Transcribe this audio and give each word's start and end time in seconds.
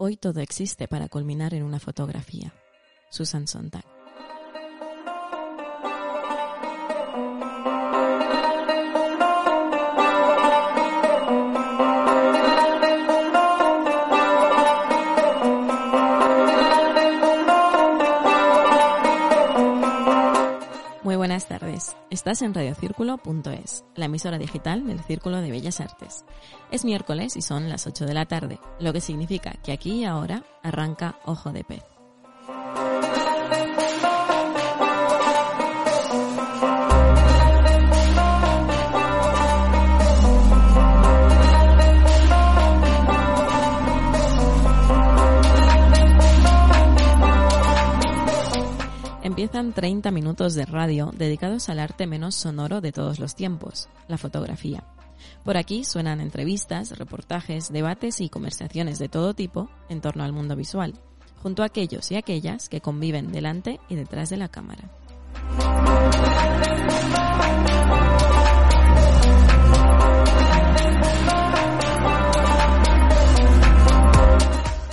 Hoy 0.00 0.16
todo 0.16 0.38
existe 0.38 0.86
para 0.86 1.08
culminar 1.08 1.54
en 1.54 1.64
una 1.64 1.80
fotografía. 1.80 2.54
Susan 3.10 3.48
Sontag. 3.48 3.97
Buenas 21.18 21.48
tardes. 21.48 21.96
Estás 22.10 22.42
en 22.42 22.54
radiocírculo.es, 22.54 23.84
la 23.96 24.04
emisora 24.04 24.38
digital 24.38 24.86
del 24.86 25.00
Círculo 25.00 25.38
de 25.38 25.50
Bellas 25.50 25.80
Artes. 25.80 26.24
Es 26.70 26.84
miércoles 26.84 27.36
y 27.36 27.42
son 27.42 27.68
las 27.68 27.88
8 27.88 28.06
de 28.06 28.14
la 28.14 28.26
tarde, 28.26 28.60
lo 28.78 28.92
que 28.92 29.00
significa 29.00 29.52
que 29.64 29.72
aquí 29.72 29.90
y 29.90 30.04
ahora 30.04 30.44
arranca 30.62 31.18
Ojo 31.26 31.50
de 31.50 31.64
Pez. 31.64 31.82
Empiezan 49.38 49.72
30 49.72 50.10
minutos 50.10 50.56
de 50.56 50.66
radio 50.66 51.12
dedicados 51.16 51.68
al 51.68 51.78
arte 51.78 52.08
menos 52.08 52.34
sonoro 52.34 52.80
de 52.80 52.90
todos 52.90 53.20
los 53.20 53.36
tiempos, 53.36 53.88
la 54.08 54.18
fotografía. 54.18 54.82
Por 55.44 55.56
aquí 55.56 55.84
suenan 55.84 56.20
entrevistas, 56.20 56.98
reportajes, 56.98 57.70
debates 57.70 58.20
y 58.20 58.30
conversaciones 58.30 58.98
de 58.98 59.08
todo 59.08 59.34
tipo 59.34 59.70
en 59.88 60.00
torno 60.00 60.24
al 60.24 60.32
mundo 60.32 60.56
visual, 60.56 60.94
junto 61.40 61.62
a 61.62 61.66
aquellos 61.66 62.10
y 62.10 62.16
aquellas 62.16 62.68
que 62.68 62.80
conviven 62.80 63.30
delante 63.30 63.78
y 63.88 63.94
detrás 63.94 64.28
de 64.28 64.38
la 64.38 64.48
cámara. 64.48 64.90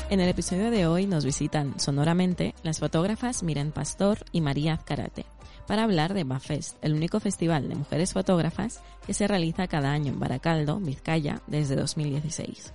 En 0.07 0.19
el 0.19 0.29
episodio 0.29 0.69
de 0.69 0.85
hoy 0.85 1.07
nos 1.07 1.25
visitan 1.25 1.79
sonoramente 1.79 2.53
las 2.61 2.79
fotógrafas 2.79 3.41
Miren 3.41 3.71
Pastor 3.71 4.23
y 4.31 4.39
María 4.39 4.73
Azcarate 4.73 5.25
para 5.65 5.83
hablar 5.83 6.13
de 6.13 6.23
BAFEST, 6.23 6.77
el 6.83 6.93
único 6.93 7.19
festival 7.19 7.67
de 7.67 7.75
mujeres 7.75 8.13
fotógrafas 8.13 8.81
que 9.07 9.15
se 9.15 9.27
realiza 9.27 9.67
cada 9.67 9.91
año 9.91 10.13
en 10.13 10.19
Baracaldo, 10.19 10.79
Vizcaya, 10.79 11.41
desde 11.47 11.75
2016. 11.75 12.71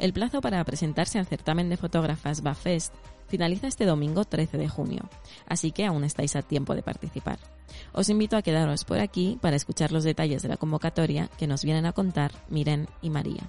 El 0.00 0.12
plazo 0.12 0.40
para 0.40 0.62
presentarse 0.64 1.20
al 1.20 1.26
certamen 1.26 1.68
de 1.68 1.76
fotógrafas 1.76 2.42
BAFEST 2.42 2.92
finaliza 3.28 3.68
este 3.68 3.86
domingo 3.86 4.24
13 4.24 4.58
de 4.58 4.68
junio, 4.68 5.08
así 5.46 5.70
que 5.70 5.86
aún 5.86 6.02
estáis 6.02 6.34
a 6.34 6.42
tiempo 6.42 6.74
de 6.74 6.82
participar. 6.82 7.38
Os 7.92 8.08
invito 8.08 8.36
a 8.36 8.42
quedaros 8.42 8.84
por 8.84 8.98
aquí 8.98 9.38
para 9.40 9.54
escuchar 9.54 9.92
los 9.92 10.02
detalles 10.02 10.42
de 10.42 10.48
la 10.48 10.56
convocatoria 10.56 11.30
que 11.38 11.46
nos 11.46 11.62
vienen 11.62 11.86
a 11.86 11.92
contar 11.92 12.32
Miren 12.50 12.88
y 13.02 13.10
María. 13.10 13.48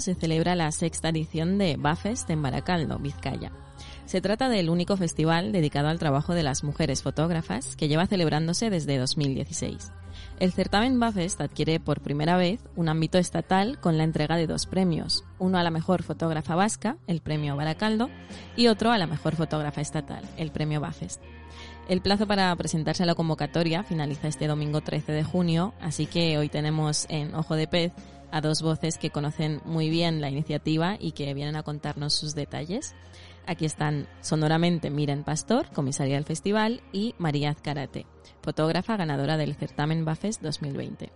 Se 0.00 0.14
celebra 0.14 0.54
la 0.54 0.70
sexta 0.72 1.10
edición 1.10 1.58
de 1.58 1.76
Bafest 1.78 2.30
en 2.30 2.42
Baracaldo, 2.42 2.98
Vizcaya. 2.98 3.52
Se 4.04 4.20
trata 4.20 4.48
del 4.48 4.70
único 4.70 4.96
festival 4.96 5.52
dedicado 5.52 5.88
al 5.88 5.98
trabajo 5.98 6.34
de 6.34 6.42
las 6.42 6.64
mujeres 6.64 7.02
fotógrafas 7.02 7.76
que 7.76 7.88
lleva 7.88 8.06
celebrándose 8.06 8.70
desde 8.70 8.98
2016. 8.98 9.92
El 10.38 10.52
certamen 10.52 10.98
Bafest 10.98 11.40
adquiere 11.40 11.80
por 11.80 12.00
primera 12.00 12.36
vez 12.36 12.60
un 12.76 12.88
ámbito 12.88 13.18
estatal 13.18 13.78
con 13.80 13.98
la 13.98 14.04
entrega 14.04 14.36
de 14.36 14.46
dos 14.46 14.66
premios, 14.66 15.24
uno 15.38 15.58
a 15.58 15.62
la 15.62 15.70
mejor 15.70 16.02
fotógrafa 16.02 16.54
vasca, 16.54 16.96
el 17.06 17.20
premio 17.20 17.56
Baracaldo, 17.56 18.10
y 18.56 18.66
otro 18.66 18.90
a 18.90 18.98
la 18.98 19.06
mejor 19.06 19.36
fotógrafa 19.36 19.80
estatal, 19.80 20.24
el 20.36 20.50
premio 20.50 20.80
Bafest. 20.80 21.22
El 21.88 22.00
plazo 22.00 22.26
para 22.26 22.54
presentarse 22.56 23.02
a 23.02 23.06
la 23.06 23.14
convocatoria 23.14 23.82
finaliza 23.82 24.28
este 24.28 24.46
domingo 24.46 24.80
13 24.80 25.12
de 25.12 25.24
junio, 25.24 25.74
así 25.80 26.06
que 26.06 26.38
hoy 26.38 26.48
tenemos 26.48 27.06
en 27.08 27.34
Ojo 27.34 27.54
de 27.54 27.66
Pez 27.66 27.92
a 28.32 28.40
dos 28.40 28.62
voces 28.62 28.98
que 28.98 29.10
conocen 29.10 29.60
muy 29.64 29.90
bien 29.90 30.20
la 30.20 30.30
iniciativa 30.30 30.96
y 30.98 31.12
que 31.12 31.32
vienen 31.34 31.54
a 31.54 31.62
contarnos 31.62 32.14
sus 32.14 32.34
detalles. 32.34 32.96
Aquí 33.46 33.64
están 33.64 34.08
sonoramente 34.20 34.90
Miren 34.90 35.22
Pastor, 35.22 35.70
comisaria 35.72 36.14
del 36.14 36.24
festival, 36.24 36.80
y 36.92 37.14
María 37.18 37.50
Azcarate, 37.50 38.06
fotógrafa 38.40 38.96
ganadora 38.96 39.36
del 39.36 39.54
certamen 39.54 40.04
Bafes 40.04 40.40
2020. 40.40 41.10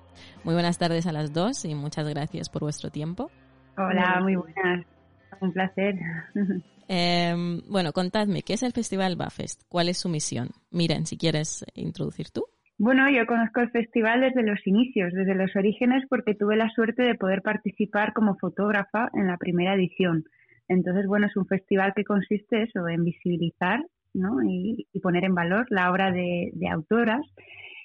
Muy 0.44 0.54
buenas 0.54 0.78
tardes 0.78 1.06
a 1.06 1.12
las 1.12 1.32
dos 1.32 1.64
y 1.64 1.74
muchas 1.74 2.08
gracias 2.08 2.48
por 2.48 2.62
vuestro 2.62 2.90
tiempo. 2.90 3.30
Hola, 3.78 4.20
muy 4.22 4.36
buenas. 4.36 4.86
Un 5.40 5.52
placer. 5.52 5.96
Eh, 6.88 7.34
bueno, 7.66 7.92
contadme, 7.92 8.42
¿qué 8.42 8.54
es 8.54 8.62
el 8.62 8.70
Festival 8.70 9.16
Bafest? 9.16 9.62
¿Cuál 9.68 9.88
es 9.88 9.98
su 9.98 10.08
misión? 10.08 10.50
Miren, 10.70 11.04
si 11.04 11.18
quieres 11.18 11.64
introducir 11.74 12.30
tú. 12.30 12.44
Bueno, 12.78 13.08
yo 13.10 13.24
conozco 13.26 13.60
el 13.60 13.70
festival 13.70 14.20
desde 14.20 14.42
los 14.42 14.66
inicios, 14.66 15.10
desde 15.14 15.34
los 15.34 15.56
orígenes, 15.56 16.04
porque 16.10 16.34
tuve 16.34 16.56
la 16.56 16.68
suerte 16.70 17.02
de 17.02 17.14
poder 17.14 17.40
participar 17.40 18.12
como 18.12 18.36
fotógrafa 18.36 19.08
en 19.14 19.26
la 19.28 19.38
primera 19.38 19.74
edición. 19.74 20.24
Entonces, 20.68 21.06
bueno, 21.06 21.26
es 21.26 21.36
un 21.36 21.46
festival 21.46 21.94
que 21.96 22.04
consiste 22.04 22.64
eso, 22.64 22.86
en 22.86 23.02
visibilizar 23.02 23.82
¿no? 24.12 24.42
y, 24.44 24.86
y 24.92 25.00
poner 25.00 25.24
en 25.24 25.34
valor 25.34 25.66
la 25.70 25.90
obra 25.90 26.10
de, 26.10 26.52
autoras, 26.70 27.22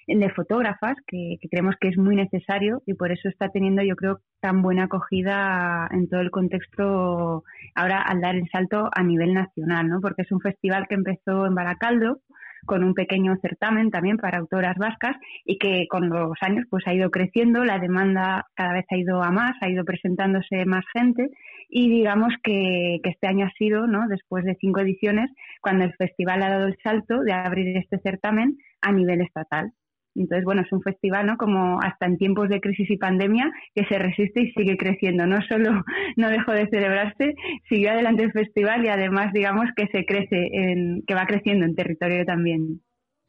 de 0.08 0.30
fotógrafas, 0.32 0.98
que, 1.08 1.38
que, 1.40 1.48
creemos 1.48 1.76
que 1.80 1.88
es 1.88 1.98
muy 1.98 2.18
necesario 2.18 2.84
y 2.86 2.94
por 2.94 3.14
eso 3.14 3.30
está 3.30 3.48
teniendo, 3.48 3.84
yo 3.84 3.96
creo, 3.96 4.20
tan 4.42 4.62
buena 4.62 4.86
acogida 4.86 5.88
en 5.92 6.10
todo 6.10 6.20
el 6.20 6.32
contexto 6.32 7.46
ahora 7.76 8.02
al 8.02 8.20
dar 8.20 8.36
el 8.36 8.50
salto 8.50 8.90
a 8.94 9.04
nivel 9.04 9.34
nacional, 9.34 9.88
¿no? 9.88 10.02
Porque 10.02 10.24
es 10.24 10.32
un 10.34 10.42
festival 10.42 10.88
que 10.90 10.96
empezó 10.96 11.46
en 11.46 11.56
Baracaldo, 11.56 12.20
con 12.66 12.84
un 12.84 12.94
pequeño 12.94 13.38
certamen 13.42 13.92
también 13.92 14.18
para 14.18 14.40
autoras 14.40 14.78
vascas 14.78 15.16
y 15.46 15.58
que 15.58 15.88
con 15.90 16.10
los 16.10 16.34
años 16.42 16.66
pues 16.70 16.86
ha 16.88 16.94
ido 16.94 17.10
creciendo, 17.12 17.64
la 17.64 17.80
demanda 17.80 18.48
cada 18.56 18.74
vez 18.74 18.86
ha 18.90 18.98
ido 18.98 19.22
a 19.22 19.32
más, 19.32 19.54
ha 19.62 19.70
ido 19.70 19.84
presentándose 19.86 20.66
más 20.66 20.84
gente 20.94 21.30
y 21.70 21.90
digamos 21.90 22.34
que, 22.44 23.00
que 23.04 23.12
este 23.12 23.28
año 23.28 23.46
ha 23.46 23.58
sido, 23.58 23.88
¿no? 23.88 24.08
después 24.08 24.44
de 24.44 24.58
cinco 24.60 24.82
ediciones, 24.82 25.30
cuando 25.62 25.86
el 25.86 25.94
festival 25.94 26.44
ha 26.44 26.50
dado 26.50 26.68
el 26.68 26.78
salto 26.84 27.22
de 27.22 27.34
abrir 27.34 27.78
este 27.78 28.00
certamen 28.00 28.58
a 28.82 28.92
nivel 28.92 29.22
estatal. 29.22 29.74
Entonces, 30.16 30.44
bueno, 30.44 30.62
es 30.62 30.72
un 30.72 30.82
festival, 30.82 31.26
¿no? 31.26 31.38
Como 31.38 31.80
hasta 31.82 32.06
en 32.06 32.18
tiempos 32.18 32.50
de 32.50 32.60
crisis 32.60 32.90
y 32.90 32.98
pandemia, 32.98 33.52
que 33.74 33.86
se 33.86 33.98
resiste 33.98 34.42
y 34.42 34.52
sigue 34.52 34.78
creciendo. 34.78 35.26
No 35.26 35.42
solo 35.44 35.84
no 36.18 36.30
dejó 36.30 36.52
de 36.52 36.68
celebrarse, 36.68 37.36
siguió 37.70 37.92
adelante 37.92 38.24
el 38.24 38.32
festival 38.32 38.84
y 38.86 38.90
además, 38.90 39.34
digamos, 39.34 39.66
que 39.76 39.88
se 39.88 40.06
crece, 40.06 40.50
en, 40.52 41.04
que 41.08 41.14
va 41.14 41.26
creciendo 41.26 41.66
en 41.66 41.76
territorio 41.76 42.26
también. 42.26 42.82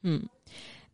Mm. 0.03 0.27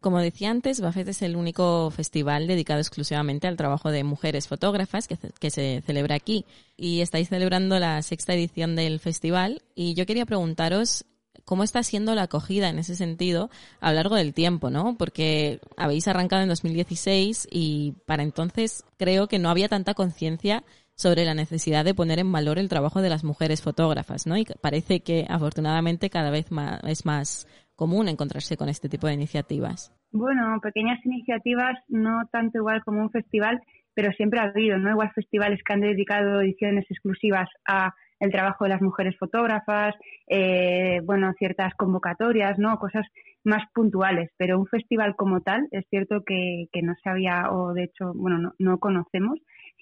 Como 0.01 0.21
decía 0.21 0.51
antes, 0.51 0.81
Bafet 0.81 1.09
es 1.09 1.23
el 1.23 1.35
único 1.35 1.91
festival 1.91 2.47
dedicado 2.47 2.79
exclusivamente 2.79 3.49
al 3.49 3.57
trabajo 3.57 3.91
de 3.91 4.05
mujeres 4.05 4.47
fotógrafas 4.47 5.09
que, 5.09 5.51
se 5.51 5.83
celebra 5.85 6.15
aquí. 6.15 6.45
Y 6.77 7.01
estáis 7.01 7.29
celebrando 7.29 7.81
la 7.81 8.01
sexta 8.03 8.33
edición 8.33 8.77
del 8.77 9.01
festival. 9.01 9.61
Y 9.75 9.95
yo 9.95 10.07
quería 10.07 10.25
preguntaros 10.25 11.05
cómo 11.49 11.63
está 11.63 11.83
siendo 11.83 12.15
la 12.15 12.25
acogida 12.25 12.69
en 12.69 12.79
ese 12.79 12.95
sentido 12.95 13.49
a 13.81 13.89
lo 13.91 13.97
largo 13.97 14.17
del 14.17 14.35
tiempo, 14.35 14.69
¿no? 14.69 14.97
Porque 14.99 15.61
habéis 15.79 16.07
arrancado 16.07 16.43
en 16.43 16.51
2016 16.51 17.49
y 17.51 17.95
para 18.05 18.23
entonces 18.23 18.85
creo 18.99 19.29
que 19.29 19.39
no 19.39 19.49
había 19.49 19.71
tanta 19.71 19.95
conciencia 19.95 20.63
sobre 20.95 21.25
la 21.25 21.33
necesidad 21.33 21.87
de 21.87 21.95
poner 21.95 22.19
en 22.19 22.31
valor 22.31 22.59
el 22.59 22.69
trabajo 22.69 23.01
de 23.01 23.09
las 23.09 23.25
mujeres 23.25 23.63
fotógrafas, 23.63 24.27
¿no? 24.27 24.37
Y 24.37 24.45
parece 24.61 25.01
que 25.01 25.25
afortunadamente 25.27 26.11
cada 26.11 26.31
vez 26.31 26.53
más, 26.53 26.85
es 26.85 27.07
más 27.07 27.49
común 27.75 28.09
encontrarse 28.09 28.59
con 28.59 28.69
este 28.69 28.91
tipo 28.91 29.07
de 29.07 29.15
iniciativas? 29.15 29.91
Bueno, 30.13 30.61
pequeñas 30.61 30.99
iniciativas, 31.07 31.79
no 31.89 32.29
tanto 32.31 32.59
igual 32.59 32.83
como 32.85 33.01
un 33.01 33.11
festival, 33.11 33.63
pero 33.95 34.13
siempre 34.13 34.41
ha 34.41 34.51
habido, 34.51 34.77
¿no? 34.77 34.91
Igual 34.91 35.13
festivales 35.15 35.61
que 35.65 35.73
han 35.73 35.81
dedicado 35.81 36.43
ediciones 36.43 36.85
exclusivas 36.91 37.49
a 37.67 37.95
el 38.21 38.31
trabajo 38.31 38.65
de 38.65 38.71
las 38.71 38.83
mujeres 38.83 39.17
fotógrafas, 39.19 39.95
eh, 40.27 41.01
bueno, 41.05 41.33
ciertas 41.39 41.75
convocatorias, 41.75 42.59
¿no? 42.59 42.79
Cosas 42.79 43.07
más 43.45 43.63
puntuales, 43.73 44.31
pero 44.37 44.59
un 44.59 44.67
festival 44.67 45.17
como 45.17 45.41
tal 45.41 45.69
es 45.71 45.87
cierto 45.89 46.23
que, 46.25 46.67
que 46.73 46.83
no 46.83 46.95
se 47.03 47.09
había, 47.09 47.51
o 47.51 47.73
de 47.73 47.85
hecho, 47.85 48.13
bueno, 48.15 48.39
no, 48.39 48.53
no 48.59 48.79
conocemos, 48.79 49.39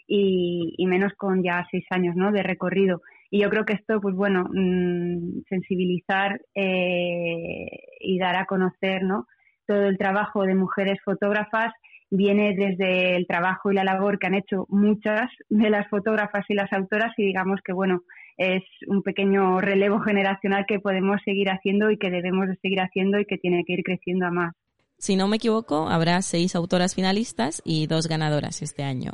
y, 0.06 0.74
y, 0.76 0.86
menos 0.86 1.12
con 1.14 1.42
ya 1.42 1.66
seis 1.70 1.84
años, 1.90 2.14
¿no? 2.14 2.30
De 2.30 2.42
recorrido. 2.42 3.02
Y 3.30 3.40
yo 3.42 3.50
creo 3.50 3.64
que 3.64 3.72
esto, 3.72 4.00
pues 4.00 4.14
bueno, 4.14 4.48
mm, 4.52 5.42
sensibilizar 5.48 6.40
eh, 6.54 7.66
y 8.00 8.18
dar 8.18 8.36
a 8.36 8.46
conocer, 8.46 9.02
¿no? 9.02 9.26
Todo 9.66 9.86
el 9.88 9.98
trabajo 9.98 10.44
de 10.44 10.54
mujeres 10.54 11.00
fotógrafas 11.04 11.72
viene 12.10 12.54
desde 12.54 13.16
el 13.16 13.26
trabajo 13.26 13.72
y 13.72 13.74
la 13.74 13.82
labor 13.82 14.18
que 14.18 14.28
han 14.28 14.34
hecho 14.34 14.66
muchas 14.68 15.28
de 15.48 15.70
las 15.70 15.88
fotógrafas 15.88 16.44
y 16.48 16.54
las 16.54 16.72
autoras 16.72 17.12
y 17.16 17.24
digamos 17.24 17.60
que, 17.64 17.72
bueno, 17.72 18.02
es 18.36 18.62
un 18.86 19.02
pequeño 19.02 19.60
relevo 19.60 20.00
generacional 20.00 20.66
que 20.66 20.80
podemos 20.80 21.20
seguir 21.24 21.48
haciendo 21.50 21.90
y 21.90 21.98
que 21.98 22.10
debemos 22.10 22.48
de 22.48 22.56
seguir 22.56 22.80
haciendo 22.80 23.18
y 23.18 23.24
que 23.24 23.38
tiene 23.38 23.64
que 23.64 23.74
ir 23.74 23.82
creciendo 23.82 24.26
a 24.26 24.30
más. 24.30 24.54
Si 24.98 25.16
no 25.16 25.28
me 25.28 25.36
equivoco, 25.36 25.88
habrá 25.88 26.22
seis 26.22 26.54
autoras 26.54 26.94
finalistas 26.94 27.60
y 27.64 27.86
dos 27.86 28.06
ganadoras 28.08 28.62
este 28.62 28.82
año. 28.82 29.12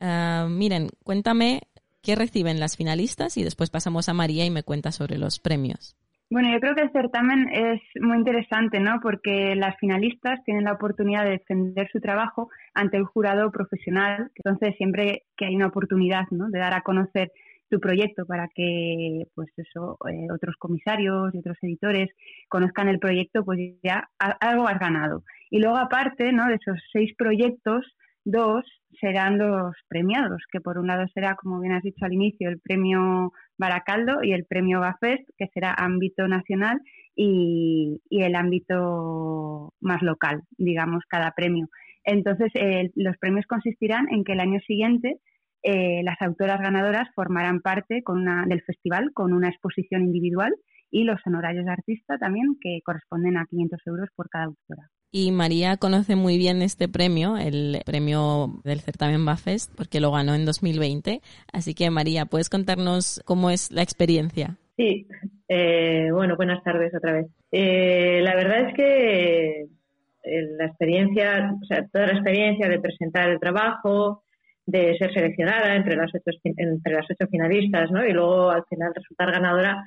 Uh, 0.00 0.48
miren, 0.48 0.88
cuéntame 1.02 1.62
¿Qué 2.06 2.14
reciben 2.14 2.60
las 2.60 2.76
finalistas? 2.76 3.36
Y 3.36 3.42
después 3.42 3.70
pasamos 3.70 4.08
a 4.08 4.14
María 4.14 4.44
y 4.46 4.50
me 4.50 4.62
cuenta 4.62 4.92
sobre 4.92 5.18
los 5.18 5.40
premios. 5.40 5.96
Bueno, 6.30 6.52
yo 6.52 6.60
creo 6.60 6.76
que 6.76 6.82
el 6.82 6.92
certamen 6.92 7.48
es 7.52 7.82
muy 8.00 8.18
interesante, 8.18 8.78
¿no? 8.78 9.00
Porque 9.02 9.56
las 9.56 9.76
finalistas 9.80 10.38
tienen 10.44 10.62
la 10.62 10.74
oportunidad 10.74 11.24
de 11.24 11.30
defender 11.30 11.90
su 11.90 11.98
trabajo 11.98 12.48
ante 12.74 12.96
el 12.96 13.06
jurado 13.06 13.50
profesional. 13.50 14.30
Entonces, 14.36 14.76
siempre 14.76 15.24
que 15.36 15.46
hay 15.46 15.56
una 15.56 15.66
oportunidad, 15.66 16.28
¿no? 16.30 16.48
De 16.48 16.60
dar 16.60 16.74
a 16.74 16.82
conocer 16.82 17.32
tu 17.68 17.80
proyecto 17.80 18.26
para 18.26 18.48
que, 18.54 19.24
pues 19.34 19.48
eso, 19.56 19.98
eh, 20.08 20.28
otros 20.32 20.56
comisarios 20.58 21.34
y 21.34 21.38
otros 21.38 21.56
editores 21.62 22.10
conozcan 22.48 22.88
el 22.88 22.98
proyecto, 22.98 23.44
pues 23.44 23.58
ya 23.82 24.08
algo 24.18 24.68
has 24.68 24.78
ganado. 24.78 25.24
Y 25.50 25.60
luego, 25.60 25.76
aparte, 25.76 26.32
¿no? 26.32 26.46
De 26.46 26.54
esos 26.54 26.78
seis 26.92 27.12
proyectos, 27.16 27.84
dos 28.24 28.64
serán 29.00 29.38
los 29.38 29.74
premiados, 29.88 30.42
que 30.50 30.60
por 30.60 30.78
un 30.78 30.88
lado 30.88 31.06
será, 31.14 31.36
como 31.36 31.60
bien 31.60 31.72
has 31.74 31.82
dicho 31.82 32.04
al 32.04 32.12
inicio, 32.12 32.48
el 32.48 32.60
premio 32.60 33.32
Baracaldo 33.58 34.22
y 34.22 34.32
el 34.32 34.44
premio 34.44 34.80
Bafest, 34.80 35.28
que 35.36 35.48
será 35.52 35.74
ámbito 35.74 36.26
nacional 36.26 36.80
y, 37.14 38.00
el 38.10 38.34
ámbito 38.34 39.72
más 39.80 40.02
local, 40.02 40.42
digamos, 40.58 41.04
cada 41.08 41.32
premio. 41.32 41.68
Entonces, 42.04 42.52
los 42.94 43.16
premios 43.18 43.46
consistirán 43.46 44.08
en 44.10 44.24
que 44.24 44.32
el 44.32 44.40
año 44.40 44.60
siguiente 44.60 45.18
eh, 45.68 46.02
las 46.04 46.16
autoras 46.22 46.60
ganadoras 46.60 47.08
formarán 47.16 47.60
parte 47.60 48.04
con 48.04 48.20
una, 48.20 48.44
del 48.46 48.62
festival 48.62 49.10
con 49.12 49.32
una 49.32 49.48
exposición 49.48 50.02
individual 50.02 50.54
y 50.92 51.02
los 51.02 51.20
honorarios 51.26 51.64
de 51.64 51.72
artista 51.72 52.18
también, 52.18 52.56
que 52.60 52.78
corresponden 52.84 53.36
a 53.36 53.46
500 53.46 53.80
euros 53.86 54.08
por 54.14 54.28
cada 54.28 54.44
autora. 54.44 54.88
Y 55.10 55.32
María 55.32 55.76
conoce 55.76 56.14
muy 56.14 56.38
bien 56.38 56.62
este 56.62 56.88
premio, 56.88 57.36
el 57.36 57.80
premio 57.84 58.60
del 58.62 58.80
certamen 58.80 59.24
Bafest, 59.24 59.74
porque 59.76 59.98
lo 59.98 60.12
ganó 60.12 60.36
en 60.36 60.44
2020. 60.44 61.20
Así 61.52 61.74
que 61.74 61.90
María, 61.90 62.26
¿puedes 62.26 62.48
contarnos 62.48 63.20
cómo 63.24 63.50
es 63.50 63.72
la 63.72 63.82
experiencia? 63.82 64.56
Sí, 64.76 65.08
eh, 65.48 66.10
bueno, 66.12 66.36
buenas 66.36 66.62
tardes 66.62 66.94
otra 66.94 67.12
vez. 67.12 67.26
Eh, 67.50 68.20
la 68.22 68.36
verdad 68.36 68.68
es 68.68 68.74
que 68.74 69.60
eh, 69.62 70.42
la 70.58 70.66
experiencia, 70.66 71.52
o 71.60 71.64
sea, 71.66 71.86
toda 71.88 72.06
la 72.06 72.12
experiencia 72.12 72.68
de 72.68 72.78
presentar 72.78 73.28
el 73.30 73.40
trabajo, 73.40 74.22
de 74.66 74.96
ser 74.98 75.12
seleccionada 75.12 75.74
entre 75.76 75.96
las 75.96 76.10
ocho, 76.14 76.38
entre 76.44 76.92
las 76.92 77.06
ocho 77.08 77.28
finalistas, 77.30 77.90
¿no? 77.90 78.04
Y 78.04 78.12
luego 78.12 78.50
al 78.50 78.64
final 78.68 78.92
resultar 78.94 79.32
ganadora, 79.32 79.82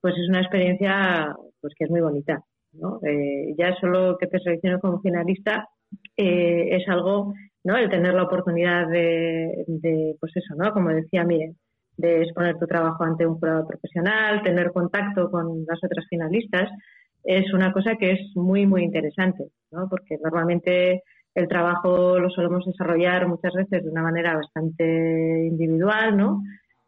pues 0.00 0.14
es 0.16 0.28
una 0.28 0.40
experiencia 0.40 1.34
pues 1.60 1.74
que 1.76 1.84
es 1.84 1.90
muy 1.90 2.00
bonita. 2.00 2.42
¿no? 2.72 3.00
Eh, 3.04 3.54
ya 3.58 3.74
solo 3.80 4.16
que 4.18 4.26
te 4.26 4.38
selecciones 4.38 4.80
como 4.80 5.00
finalista 5.00 5.68
eh, 6.16 6.68
es 6.76 6.88
algo, 6.88 7.34
¿no? 7.64 7.76
El 7.76 7.90
tener 7.90 8.14
la 8.14 8.24
oportunidad 8.24 8.88
de, 8.88 9.64
de, 9.66 10.16
pues 10.20 10.32
eso, 10.36 10.54
¿no? 10.56 10.72
Como 10.72 10.90
decía, 10.90 11.24
miren, 11.24 11.56
de 11.96 12.22
exponer 12.22 12.56
tu 12.58 12.66
trabajo 12.66 13.04
ante 13.04 13.26
un 13.26 13.38
jurado 13.38 13.66
profesional, 13.66 14.42
tener 14.42 14.72
contacto 14.72 15.30
con 15.30 15.64
las 15.66 15.82
otras 15.82 16.06
finalistas, 16.08 16.70
es 17.24 17.52
una 17.52 17.72
cosa 17.72 17.96
que 17.96 18.12
es 18.12 18.20
muy, 18.34 18.66
muy 18.66 18.84
interesante, 18.84 19.48
¿no? 19.72 19.88
Porque 19.88 20.16
normalmente 20.22 21.02
el 21.34 21.48
trabajo 21.48 22.18
lo 22.18 22.30
solemos 22.30 22.64
desarrollar 22.66 23.28
muchas 23.28 23.52
veces 23.54 23.84
de 23.84 23.90
una 23.90 24.02
manera 24.02 24.34
bastante 24.34 25.46
individual, 25.46 26.16
¿no? 26.16 26.42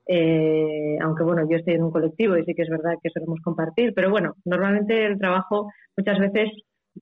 Eh, 0.06 0.98
aunque 1.00 1.22
bueno, 1.22 1.48
yo 1.48 1.56
estoy 1.56 1.74
en 1.74 1.84
un 1.84 1.92
colectivo 1.92 2.36
y 2.36 2.44
sí 2.44 2.54
que 2.54 2.62
es 2.62 2.68
verdad 2.68 2.94
que 3.02 3.10
solemos 3.10 3.40
compartir, 3.40 3.92
pero 3.94 4.10
bueno, 4.10 4.34
normalmente 4.44 5.06
el 5.06 5.18
trabajo 5.18 5.70
muchas 5.96 6.18
veces 6.18 6.50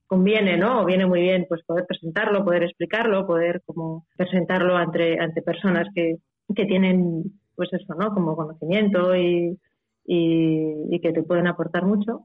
conviene, 0.06 0.56
¿no? 0.56 0.82
O 0.82 0.84
viene 0.84 1.06
muy 1.06 1.20
bien 1.20 1.46
pues 1.48 1.62
poder 1.64 1.86
presentarlo, 1.86 2.44
poder 2.44 2.64
explicarlo, 2.64 3.26
poder 3.26 3.62
como 3.64 4.06
presentarlo 4.16 4.76
ante, 4.76 5.18
ante 5.18 5.42
personas 5.42 5.88
que, 5.94 6.16
que 6.54 6.66
tienen 6.66 7.24
pues 7.54 7.72
eso, 7.72 7.94
¿no? 7.94 8.12
Como 8.14 8.36
conocimiento 8.36 9.14
y, 9.16 9.58
y, 10.06 11.00
que 11.00 11.12
te 11.12 11.22
pueden 11.22 11.46
aportar 11.46 11.84
mucho. 11.84 12.24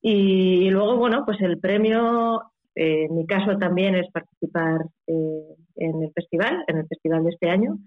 Y, 0.00 0.68
luego, 0.70 0.96
bueno, 0.96 1.24
pues 1.24 1.40
el 1.40 1.58
premio, 1.60 2.42
eh, 2.74 3.08
mi 3.10 3.26
caso 3.26 3.58
también 3.58 3.94
es 3.94 4.10
participar 4.10 4.80
eh, 5.06 5.54
en 5.76 6.02
el 6.02 6.12
festival, 6.12 6.64
en 6.66 6.78
el 6.78 6.86
festival 6.86 7.24
de 7.24 7.30
este 7.30 7.50
año, 7.50 7.78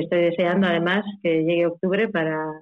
estoy 0.00 0.22
deseando 0.22 0.66
además 0.66 1.04
que 1.22 1.42
llegue 1.44 1.66
octubre 1.66 2.08
para, 2.08 2.60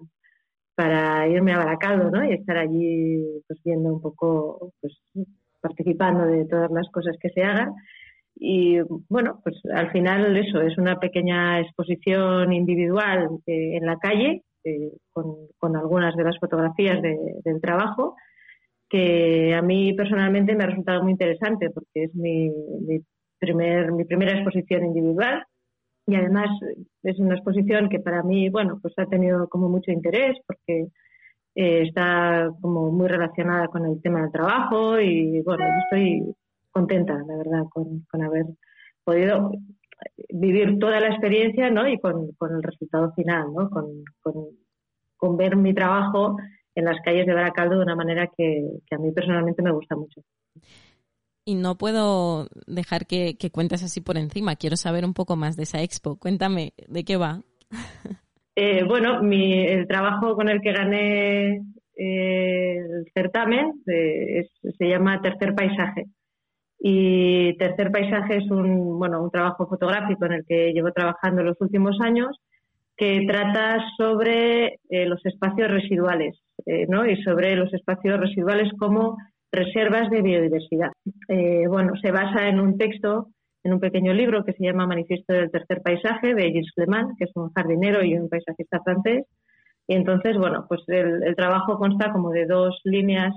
para 0.75 1.29
irme 1.29 1.53
a 1.53 1.59
Baracaldo 1.59 2.11
¿no? 2.11 2.25
y 2.25 2.33
estar 2.33 2.57
allí 2.59 3.43
pues 3.47 3.61
viendo 3.65 3.93
un 3.93 4.01
poco, 4.01 4.73
pues 4.81 4.99
participando 5.61 6.27
de 6.27 6.45
todas 6.47 6.71
las 6.71 6.89
cosas 6.91 7.17
que 7.21 7.31
se 7.31 7.43
hagan. 7.43 7.73
Y 8.37 8.81
bueno, 9.09 9.41
pues 9.45 9.57
al 9.73 9.93
final 9.93 10.37
eso 10.37 10.61
es 10.61 10.77
una 10.77 10.99
pequeña 10.99 11.61
exposición 11.61 12.53
individual 12.53 13.29
eh, 13.47 13.77
en 13.77 13.87
la 13.87 13.97
calle 13.99 14.43
eh, 14.65 14.91
con, 15.13 15.37
con, 15.59 15.77
algunas 15.77 16.17
de 16.17 16.25
las 16.25 16.39
fotografías 16.39 17.01
del 17.01 17.61
trabajo 17.61 18.17
que 18.95 19.53
a 19.53 19.61
mí 19.61 19.93
personalmente 19.95 20.55
me 20.55 20.63
ha 20.63 20.69
resultado 20.69 21.03
muy 21.03 21.11
interesante 21.11 21.69
porque 21.71 22.05
es 22.05 22.15
mi, 22.15 22.49
mi, 22.49 23.05
primer, 23.41 23.91
mi 23.91 24.05
primera 24.05 24.39
exposición 24.39 24.85
individual 24.85 25.45
y 26.07 26.15
además 26.15 26.49
es 27.03 27.19
una 27.19 27.35
exposición 27.35 27.89
que 27.89 27.99
para 27.99 28.23
mí, 28.23 28.51
bueno, 28.51 28.79
pues 28.81 28.95
ha 28.99 29.07
tenido 29.07 29.49
como 29.49 29.69
mucho 29.69 29.91
interés 29.91 30.37
porque 30.47 30.87
eh, 31.57 31.83
está 31.89 32.53
como 32.61 32.93
muy 32.93 33.09
relacionada 33.09 33.67
con 33.67 33.85
el 33.85 34.01
tema 34.01 34.23
del 34.23 34.31
trabajo 34.31 35.01
y 35.01 35.43
bueno, 35.43 35.65
estoy 35.83 36.33
contenta, 36.71 37.15
la 37.15 37.37
verdad, 37.37 37.65
con, 37.71 38.07
haber 38.23 38.47
podido 39.03 39.51
vivir 40.29 40.79
toda 40.79 41.01
la 41.01 41.09
experiencia, 41.09 41.69
¿no? 41.69 41.89
Y 41.89 41.99
con, 41.99 42.29
el 42.49 42.63
resultado 42.63 43.13
final, 43.15 43.53
¿no? 43.53 43.69
Con, 43.71 44.05
con, 45.19 45.37
ver 45.37 45.57
mi 45.57 45.75
trabajo 45.75 46.37
en 46.75 46.85
las 46.85 47.01
calles 47.05 47.27
de 47.27 47.35
Baracaldo 47.35 47.77
de 47.77 47.83
una 47.85 47.97
manera 47.97 48.29
que, 48.37 48.63
que 48.87 48.95
a 48.95 48.99
mí 48.99 49.13
personalmente 49.13 49.63
me 49.63 49.73
gusta 49.73 49.97
mucho 49.97 50.21
y 51.45 51.55
no 51.55 51.77
puedo 51.77 52.49
dejar 52.67 53.07
que, 53.07 53.37
cuentes 53.53 53.83
así 53.83 54.01
por 54.01 54.17
encima. 54.17 54.57
Quiero 54.57 54.77
saber 54.77 55.05
un 55.05 55.15
poco 55.15 55.37
más 55.37 55.57
de 55.57 55.65
esa 55.65 55.83
expo. 55.83 56.17
Cuéntame, 56.17 56.73
¿de 56.89 57.05
qué 57.05 57.17
va? 57.17 57.41
Eh, 58.57 58.85
bueno, 58.85 59.21
mi, 59.21 59.53
el 59.53 59.89
trabajo 59.89 60.37
con 60.37 60.49
el 60.49 60.61
que 60.61 60.73
gané 60.73 61.57
eh, 61.97 62.77
el 62.77 63.05
certamen 63.13 63.83
eh, 63.85 64.47
se 64.79 64.89
llama 64.89 65.21
Tercer 65.21 65.57
Paisaje. 65.57 66.05
Y 66.79 67.57
Tercer 67.57 67.91
Paisaje 67.91 68.37
es 68.37 68.49
un, 68.53 68.97
bueno, 68.97 69.25
un 69.25 69.33
trabajo 69.33 69.67
fotográfico 69.67 70.27
en 70.27 70.33
el 70.35 70.45
que 70.47 70.73
llevo 70.73 70.93
trabajando 70.93 71.43
los 71.43 71.61
últimos 71.61 71.97
años 72.01 72.29
que 72.97 73.25
trata 73.27 73.85
sobre 73.97 74.79
eh, 74.89 75.07
los 75.07 75.25
espacios 75.27 75.71
residuales 75.71 76.39
eh, 76.67 76.87
¿no? 76.89 77.07
y 77.07 77.21
sobre 77.23 77.57
los 77.57 77.73
espacios 77.75 78.21
residuales 78.21 78.71
como 78.79 79.17
reservas 79.51 80.11
de 80.11 80.23
biodiversidad. 80.23 80.91
Eh, 81.29 81.65
bueno, 81.69 81.93
se 82.01 82.11
basa 82.11 82.49
en 82.49 82.61
un 82.61 82.79
texto, 82.79 83.29
en 83.63 83.75
un 83.75 83.81
pequeño 83.81 84.13
libro 84.13 84.45
que 84.45 84.53
se 84.53 84.65
llama 84.65 84.87
Manifiesto 84.87 85.33
del 85.33 85.51
Tercer 85.51 85.81
Paisaje 85.83 86.35
de 86.35 86.45
Gilles 86.45 86.73
Clement, 86.75 87.17
que 87.19 87.25
es 87.25 87.31
un 87.35 87.53
jardinero 87.53 88.05
y 88.05 88.15
un 88.15 88.29
paisajista 88.29 88.81
francés. 88.83 89.25
Y 89.87 89.95
entonces, 89.95 90.37
bueno, 90.39 90.65
pues 90.69 90.81
el, 90.89 91.35
trabajo 91.37 91.77
consta 91.79 92.11
como 92.11 92.31
de 92.31 92.47
dos 92.47 92.81
líneas 92.85 93.35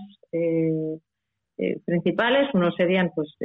principales. 1.86 2.48
Uno 2.54 2.72
serían 2.72 3.12
pues 3.14 3.36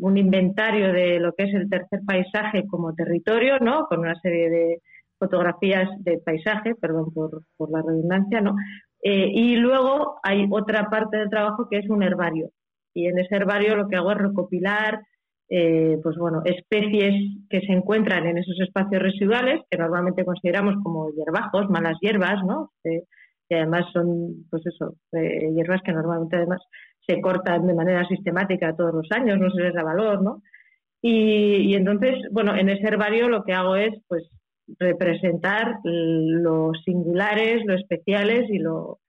un 0.00 0.18
inventario 0.18 0.92
de 0.92 1.20
lo 1.20 1.32
que 1.32 1.44
es 1.44 1.54
el 1.54 1.70
tercer 1.70 2.00
paisaje 2.04 2.66
como 2.66 2.94
territorio, 2.94 3.58
¿no? 3.60 3.86
Con 3.86 4.00
una 4.00 4.18
serie 4.20 4.50
de 4.50 4.80
fotografías 5.24 5.88
de 6.04 6.18
paisaje, 6.18 6.74
perdón 6.74 7.12
por, 7.12 7.42
la 7.70 7.82
redundancia, 7.82 8.40
¿no? 8.40 8.54
Eh, 9.02 9.28
y 9.32 9.56
luego 9.56 10.18
hay 10.22 10.46
otra 10.50 10.88
parte 10.90 11.16
del 11.16 11.30
trabajo 11.30 11.68
que 11.70 11.78
es 11.78 11.88
un 11.88 12.02
herbario. 12.02 12.50
Y 12.94 13.06
en 13.06 13.18
ese 13.18 13.34
herbario 13.36 13.76
lo 13.76 13.88
que 13.88 13.96
hago 13.96 14.12
es 14.12 14.18
recopilar, 14.18 15.00
eh, 15.48 15.98
pues 16.02 16.16
bueno, 16.16 16.42
especies 16.44 17.14
que 17.48 17.60
se 17.60 17.72
encuentran 17.72 18.26
en 18.26 18.38
esos 18.38 18.58
espacios 18.60 19.02
residuales, 19.02 19.62
que 19.70 19.78
normalmente 19.78 20.24
consideramos 20.24 20.74
como 20.82 21.10
hierbajos, 21.10 21.68
malas 21.70 21.96
hierbas, 22.00 22.44
¿no? 22.44 22.70
Eh, 22.84 23.02
que 23.48 23.56
además 23.56 23.86
son, 23.92 24.46
pues 24.50 24.62
eso, 24.66 24.94
hierbas 25.12 25.82
que 25.82 25.92
normalmente 25.92 26.36
además 26.36 26.62
se 27.06 27.20
cortan 27.20 27.66
de 27.66 27.74
manera 27.74 28.06
sistemática 28.06 28.74
todos 28.74 28.94
los 28.94 29.08
años, 29.10 29.38
no 29.38 29.50
se 29.50 29.62
les 29.62 29.74
da 29.74 29.82
valor, 29.82 30.22
¿no? 30.22 30.42
Y, 31.02 31.70
y, 31.70 31.74
entonces, 31.74 32.14
bueno, 32.30 32.56
en 32.56 32.70
ese 32.70 32.86
herbario 32.86 33.28
lo 33.28 33.44
que 33.44 33.52
hago 33.52 33.76
es, 33.76 33.92
pues, 34.08 34.24
representar 34.78 35.78
lo 35.84 36.72
singulares, 36.84 37.64
lo 37.66 37.74
especiales 37.74 38.48
y 38.50 38.58
lo, 38.58 39.00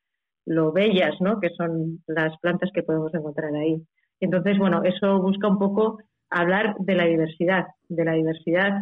bellas, 0.73 1.15
¿no? 1.21 1.39
Que 1.39 1.49
son 1.49 2.03
las 2.07 2.37
plantas 2.39 2.69
que 2.73 2.83
podemos 2.83 3.13
encontrar 3.13 3.55
ahí. 3.55 3.81
Entonces, 4.19 4.57
bueno, 4.57 4.83
eso 4.83 5.21
busca 5.21 5.47
un 5.47 5.59
poco 5.59 5.99
hablar 6.29 6.75
de 6.79 6.95
la 6.95 7.05
diversidad, 7.05 7.65
de 7.87 8.05
la 8.05 8.13
diversidad 8.13 8.81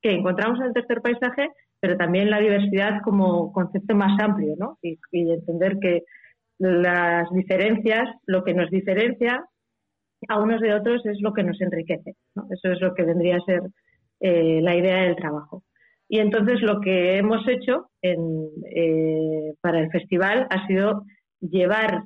que 0.00 0.12
encontramos 0.12 0.58
en 0.60 0.66
el 0.66 0.72
tercer 0.72 1.00
paisaje, 1.00 1.48
pero 1.80 1.96
también 1.96 2.30
la 2.30 2.40
diversidad 2.40 3.00
como 3.04 3.52
concepto 3.52 3.94
más 3.94 4.18
amplio, 4.20 4.54
¿no? 4.58 4.78
Y, 4.82 4.98
entender 5.12 5.78
que 5.80 6.02
las 6.58 7.30
diferencias, 7.30 8.08
lo 8.26 8.44
que 8.44 8.54
nos 8.54 8.70
diferencia 8.70 9.44
a 10.28 10.40
unos 10.40 10.60
de 10.60 10.74
otros 10.74 11.04
es 11.06 11.20
lo 11.20 11.32
que 11.32 11.42
nos 11.42 11.60
enriquece, 11.60 12.14
¿no? 12.34 12.46
Eso 12.50 12.72
es 12.72 12.80
lo 12.80 12.94
que 12.94 13.04
vendría 13.04 13.36
a 13.36 13.44
ser 13.44 13.62
eh, 14.20 14.60
la 14.62 14.76
idea 14.76 15.02
del 15.02 15.16
trabajo. 15.16 15.64
Y 16.12 16.18
entonces 16.18 16.60
lo 16.60 16.78
que 16.82 17.16
hemos 17.16 17.40
hecho 17.48 17.88
eh, 18.02 19.54
para 19.62 19.80
el 19.80 19.90
festival 19.90 20.46
ha 20.50 20.66
sido 20.66 21.04
llevar 21.40 22.02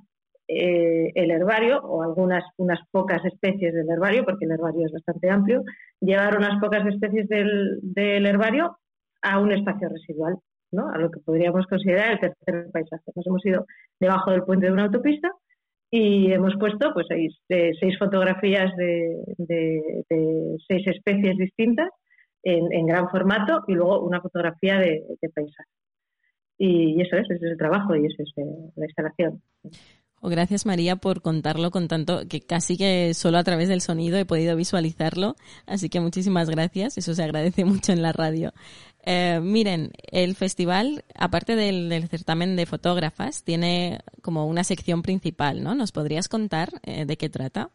eh, 0.46 1.10
el 1.12 1.32
herbario, 1.32 1.80
o 1.82 2.04
algunas 2.04 2.44
unas 2.56 2.78
pocas 2.92 3.25
especies 3.25 3.75
del 3.75 3.90
herbario, 3.90 4.25
porque 4.25 4.44
el 4.44 4.52
herbario 4.52 4.86
es 4.86 4.92
bastante 4.92 5.28
amplio, 5.28 5.64
llevar 6.00 6.38
unas 6.38 6.60
pocas 6.60 6.86
especies 6.86 7.28
del, 7.28 8.26
herbario 8.26 8.78
a 9.22 9.40
un 9.40 9.50
espacio 9.50 9.88
residual, 9.88 10.36
¿no? 10.70 10.88
a 10.88 10.98
lo 10.98 11.10
que 11.10 11.18
podríamos 11.18 11.66
considerar 11.66 12.12
el 12.12 12.20
tercer 12.20 12.70
paisaje. 12.70 13.10
Nos 13.12 13.26
hemos 13.26 13.44
ido 13.44 13.66
debajo 13.98 14.30
del 14.30 14.44
puente 14.44 14.66
de 14.66 14.72
una 14.72 14.84
autopista 14.84 15.32
y 15.90 16.30
hemos 16.30 16.54
puesto 16.60 16.94
pues 16.94 17.06
seis, 17.08 17.36
seis 17.48 17.98
fotografías 17.98 18.70
de, 18.76 19.16
de 19.36 20.56
seis 20.68 20.86
especies 20.86 21.36
distintas 21.38 21.88
en, 22.46 22.86
gran 22.86 23.08
formato 23.08 23.64
y 23.66 23.74
luego 23.74 24.00
una 24.00 24.20
fotografía 24.20 24.78
de, 24.78 25.02
paisaje. 25.34 25.68
Y, 26.58 27.00
eso 27.00 27.16
es, 27.16 27.24
ese 27.30 27.34
es 27.34 27.52
el 27.52 27.58
trabajo 27.58 27.94
y 27.96 28.06
eso 28.06 28.22
es 28.22 28.32
eh, 28.36 28.70
la 28.76 28.86
instalación. 28.86 29.42
Gracias 30.22 30.66
María 30.66 30.96
por 30.96 31.22
contarlo 31.22 31.70
con 31.70 31.86
tanto 31.86 32.22
que 32.28 32.40
casi 32.40 32.76
que 32.76 33.14
solo 33.14 33.38
a 33.38 33.44
través 33.44 33.68
del 33.68 33.80
sonido 33.80 34.18
he 34.18 34.24
podido 34.24 34.56
visualizarlo, 34.56 35.36
así 35.66 35.88
que 35.88 36.00
muchísimas 36.00 36.50
gracias, 36.50 36.98
eso 36.98 37.14
se 37.14 37.22
agradece 37.22 37.64
mucho 37.64 37.92
en 37.92 38.02
la 38.02 38.12
radio. 38.12 38.52
Eh, 39.04 39.38
miren, 39.40 39.92
el 40.10 40.34
festival, 40.34 41.04
aparte 41.14 41.54
del, 41.54 42.08
certamen 42.08 42.56
de 42.56 42.66
fotógrafas, 42.66 43.44
tiene 43.44 44.00
como 44.20 44.46
una 44.46 44.64
sección 44.64 45.02
principal, 45.02 45.62
¿no? 45.62 45.76
¿Nos 45.76 45.92
podrías 45.92 46.28
contar 46.28 46.70
eh, 46.82 47.04
de 47.04 47.16
qué 47.16 47.28
trata? 47.28 47.70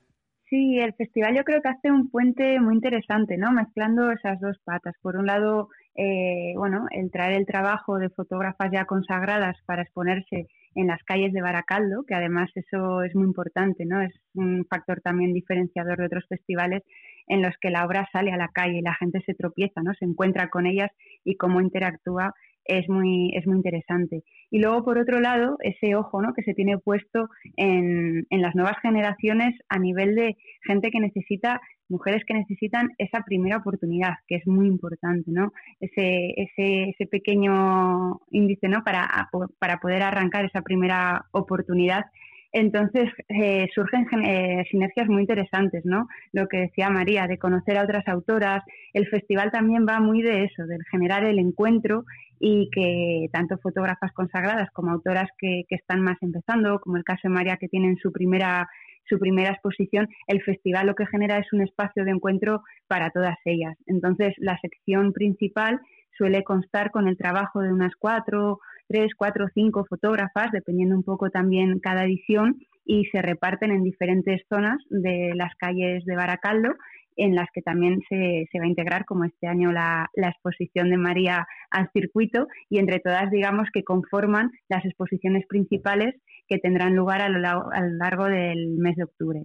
Sí, 0.52 0.78
el 0.80 0.94
festival 0.96 1.36
yo 1.36 1.44
creo 1.46 1.62
que 1.64 1.70
hace 1.70 1.92
un 1.92 2.10
puente 2.12 2.60
muy 2.60 2.76
interesante, 2.76 3.38
¿no? 3.38 3.52
Mezclando 3.54 4.12
esas 4.12 4.40
dos 4.42 4.60
patas. 4.66 4.94
Por 5.02 5.16
un 5.16 5.26
lado, 5.26 5.70
eh, 5.96 6.54
bueno, 6.58 6.88
el 6.92 7.10
traer 7.10 7.34
el 7.38 7.46
trabajo 7.48 7.98
de 8.00 8.10
fotógrafas 8.10 8.70
ya 8.72 8.86
consagradas 8.86 9.58
para 9.66 9.84
exponerse 9.84 10.48
en 10.76 10.88
las 10.88 11.02
calles 11.04 11.34
de 11.34 11.42
Baracaldo, 11.42 12.04
que 12.06 12.16
además 12.16 12.52
eso 12.56 13.02
es 13.04 13.16
muy 13.16 13.26
importante, 13.28 13.86
¿no? 13.86 14.02
Es 14.02 14.14
un 14.36 14.66
factor 14.70 15.02
también 15.02 15.34
diferenciador 15.34 15.98
de 15.98 16.08
otros 16.08 16.26
festivales 16.28 16.84
en 17.28 17.42
los 17.42 17.56
que 17.62 17.72
la 17.72 17.86
obra 17.86 18.10
sale 18.12 18.34
a 18.34 18.38
la 18.38 18.50
calle 18.50 18.80
y 18.80 18.82
la 18.82 18.96
gente 18.96 19.22
se 19.26 19.34
tropieza, 19.34 19.82
¿no? 19.82 19.94
Se 19.94 20.06
encuentra 20.06 20.50
con 20.50 20.66
ellas 20.68 20.92
y 21.24 21.38
cómo 21.38 21.62
interactúa 21.62 22.34
es 22.66 22.88
muy, 22.90 23.36
es 23.36 23.46
muy 23.48 23.58
interesante. 23.58 24.24
Y 24.50 24.60
luego, 24.60 24.84
por 24.84 24.98
otro 24.98 25.20
lado, 25.20 25.58
ese 25.62 25.96
ojo 25.96 26.22
¿no? 26.22 26.34
que 26.34 26.44
se 26.44 26.54
tiene 26.54 26.78
puesto 26.78 27.30
en, 27.56 28.26
en 28.30 28.42
las 28.42 28.56
nuevas 28.56 28.78
generaciones 28.82 29.56
a 29.70 29.80
nivel 29.80 30.16
de 30.16 30.38
gente 30.66 30.92
que 30.92 31.00
necesita, 31.00 31.62
mujeres 31.90 32.24
que 32.26 32.34
necesitan 32.34 32.90
esa 32.98 33.22
primera 33.24 33.58
oportunidad, 33.58 34.16
que 34.28 34.36
es 34.36 34.48
muy 34.48 34.68
importante, 34.68 35.30
¿no? 35.32 35.52
Ese, 35.80 36.34
ese, 36.38 36.90
ese 36.90 37.06
pequeño 37.06 38.20
índice 38.32 38.70
¿no? 38.70 38.84
para, 38.84 39.30
para 39.60 39.78
poder 39.80 40.04
arrancar 40.04 40.46
esa 40.46 40.62
primera 40.62 41.26
oportunidad 41.32 42.06
entonces 42.52 43.10
eh, 43.30 43.68
surgen 43.74 44.06
eh, 44.24 44.66
sinergias 44.70 45.08
muy 45.08 45.22
interesantes, 45.22 45.86
¿no? 45.86 46.08
Lo 46.34 46.48
que 46.48 46.58
decía 46.58 46.90
María, 46.90 47.28
de 47.28 47.38
conocer 47.38 47.78
a 47.78 47.84
otras 47.84 48.08
autoras. 48.08 48.64
El 48.94 49.08
festival 49.08 49.52
también 49.52 49.86
va 49.88 50.00
muy 50.00 50.22
de 50.22 50.46
eso, 50.46 50.66
de 50.66 50.78
generar 50.92 51.24
el 51.24 51.40
encuentro 51.40 52.04
y 52.40 52.70
que 52.72 53.28
tanto 53.32 53.58
fotógrafas 53.60 54.12
consagradas 54.14 54.70
como 54.72 54.92
autoras 54.92 55.30
que, 55.38 55.64
que 55.70 55.76
están 55.76 56.02
más 56.02 56.18
empezando, 56.22 56.80
como 56.80 56.98
el 56.98 57.04
caso 57.04 57.22
de 57.24 57.30
María 57.30 57.58
que 57.58 57.68
tienen 57.68 57.98
su 57.98 58.12
primera 58.12 58.68
su 59.10 59.20
primera 59.20 59.52
exposición, 59.52 60.08
el 60.28 60.42
festival 60.42 60.88
lo 60.88 60.96
que 60.96 61.06
genera 61.06 61.38
es 61.38 61.52
un 61.52 61.62
espacio 61.62 62.06
de 62.06 62.12
encuentro 62.12 62.64
para 62.88 63.10
todas 63.10 63.36
ellas. 63.44 63.76
Entonces, 63.86 64.34
la 64.38 64.58
sección 64.62 65.12
principal 65.12 65.82
suele 66.22 66.44
constar 66.44 66.92
con 66.92 67.08
el 67.08 67.18
trabajo 67.18 67.62
de 67.62 67.74
unas 67.74 67.96
cuatro 67.98 68.60
tres, 68.88 69.12
cuatro, 69.18 69.48
cinco 69.54 69.86
fotógrafas, 69.86 70.52
dependiendo 70.52 70.96
un 70.96 71.04
poco 71.04 71.30
también 71.30 71.80
cada 71.80 72.04
edición, 72.04 72.60
y 72.86 73.06
se 73.06 73.22
reparten 73.22 73.72
en 73.72 73.84
diferentes 73.84 74.42
zonas 74.50 74.78
de 74.90 75.32
las 75.34 75.56
calles 75.56 76.04
de 76.06 76.16
Baracaldo, 76.16 76.74
en 77.16 77.36
las 77.36 77.48
que 77.54 77.62
también 77.62 78.02
se, 78.10 78.46
va 78.60 78.66
a 78.66 78.68
integrar, 78.68 79.06
como 79.06 79.24
este 79.24 79.48
año, 79.48 79.72
la, 79.72 80.10
exposición 80.16 80.90
de 80.90 80.98
María 80.98 81.48
al 81.70 81.90
circuito, 81.94 82.48
y 82.70 82.80
entre 82.80 83.00
todas, 83.00 83.32
digamos, 83.32 83.70
que 83.74 83.84
conforman 83.84 84.52
las 84.70 84.84
exposiciones 84.86 85.46
principales 85.48 86.14
que 86.48 86.58
tendrán 86.58 86.96
lugar 86.96 87.22
a 87.22 87.30
lo 87.30 87.40
largo 87.40 88.26
del 88.26 88.76
mes 88.78 88.96
de 88.98 89.06
octubre. 89.06 89.44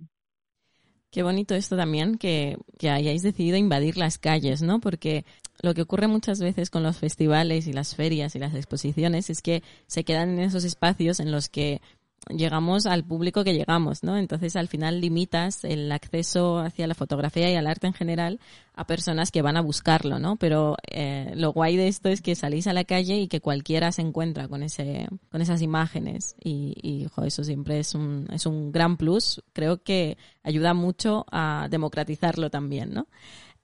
Qué 1.11 1.23
bonito 1.23 1.55
esto 1.55 1.77
también, 1.77 2.19
que, 2.19 2.59
que, 2.79 2.91
hayáis 2.91 3.23
decidido 3.23 3.57
invadir 3.57 3.97
las 3.97 4.19
calles, 4.19 4.63
¿no? 4.63 4.81
Porque 4.81 5.25
lo 5.63 5.73
que 5.73 5.83
ocurre 5.83 6.09
muchas 6.09 6.41
veces 6.41 6.69
con 6.69 6.83
los 6.83 6.99
festivales 6.99 7.67
y 7.67 7.73
las 7.73 7.95
ferias 7.95 8.35
y 8.35 8.39
las 8.39 8.55
exposiciones 8.55 9.31
es 9.31 9.41
que 9.41 9.63
se 9.87 10.05
quedan 10.05 10.31
en 10.31 10.41
esos 10.41 10.65
espacios 10.65 11.21
en 11.21 11.33
los 11.33 11.49
que 11.49 11.81
llegamos 12.29 12.87
al 12.87 13.05
público 13.05 13.45
que 13.45 13.55
llegamos, 13.55 14.03
¿no? 14.03 14.17
Entonces 14.17 14.57
al 14.57 14.69
final 14.69 15.01
limitas 15.01 15.65
el 15.65 15.91
acceso 15.93 16.59
hacia 16.59 16.87
la 16.87 16.95
fotografía 16.95 17.51
y 17.51 17.55
al 17.55 17.67
arte 17.67 17.87
en 17.87 17.93
general 17.93 18.41
a 18.75 18.87
personas 18.87 19.31
que 19.31 19.43
van 19.43 19.57
a 19.57 19.61
buscarlo, 19.61 20.19
¿no? 20.19 20.37
Pero 20.37 20.77
eh, 20.91 21.33
lo 21.35 21.53
guay 21.53 21.77
de 21.77 21.89
esto 21.89 22.09
es 22.09 22.21
que 22.21 22.35
salís 22.35 22.67
a 22.67 22.73
la 22.73 22.85
calle 22.85 23.17
y 23.17 23.29
que 23.29 23.41
cualquiera 23.41 23.93
se 23.93 24.03
encuentra 24.03 24.49
con 24.49 24.63
ese, 24.63 25.09
con 25.31 25.41
esas 25.41 25.63
imágenes 25.63 26.37
y, 26.43 26.75
y 26.83 27.07
eso 27.27 27.45
siempre 27.45 27.79
es 27.79 27.95
un, 27.95 28.29
es 28.33 28.47
un 28.47 28.73
gran 28.73 28.97
plus. 28.97 29.43
Creo 29.53 29.83
que 29.83 30.19
ayuda 30.43 30.75
mucho 30.75 31.27
a 31.31 31.69
democratizarlo 31.71 32.51
también, 32.51 32.93
¿no? 32.93 33.07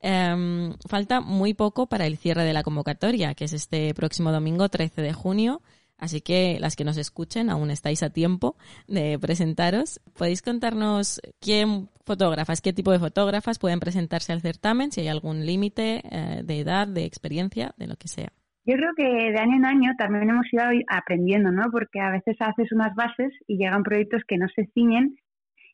Em, 0.05 0.75
falta 0.89 1.21
muy 1.21 1.55
poco 1.55 1.87
para 1.87 2.07
el 2.07 2.19
cierre 2.19 2.45
de 2.45 2.53
la 2.53 2.65
convocatoria, 2.65 3.35
que 3.35 3.45
es 3.45 3.53
este 3.53 3.95
próximo 3.95 4.33
domingo 4.33 4.69
13 4.69 5.01
de 5.01 5.13
junio. 5.13 5.63
Así 6.03 6.21
que 6.21 6.59
las 6.59 6.75
que 6.75 6.83
nos 6.83 6.99
escuchen, 6.99 7.49
aún 7.49 7.71
estáis 7.71 8.03
a 8.03 8.11
tiempo 8.11 8.57
de 8.89 9.21
presentaros. 9.21 10.01
¿Podéis 10.19 10.43
contarnos 10.43 11.21
quién 11.41 11.91
fotógrafas, 12.05 12.61
qué 12.61 12.73
tipo 12.73 12.91
de 12.91 12.99
fotógrafas 12.99 13.61
pueden 13.61 13.79
presentarse 13.79 14.33
al 14.33 14.41
certamen, 14.41 14.91
si 14.91 15.03
hay 15.03 15.07
algún 15.07 15.47
límite 15.47 16.03
eh, 16.11 16.41
de 16.43 16.59
edad, 16.59 16.89
de 16.89 17.05
experiencia, 17.05 17.73
de 17.77 17.87
lo 17.87 17.95
que 17.95 18.09
sea? 18.09 18.33
Yo 18.65 18.75
creo 18.75 18.91
que 18.97 19.05
de 19.05 19.39
año 19.39 19.55
en 19.59 19.65
año 19.65 19.93
también 19.97 20.29
hemos 20.29 20.53
ido 20.53 20.65
aprendiendo, 20.89 21.53
¿no? 21.53 21.71
Porque 21.71 22.01
a 22.01 22.11
veces 22.11 22.35
haces 22.41 22.73
unas 22.73 22.97
bases 22.97 23.33
y 23.47 23.59
llegan 23.59 23.85
proyectos 23.85 24.23
que 24.27 24.39
no 24.39 24.49
se 24.57 24.67
ciñen 24.75 25.15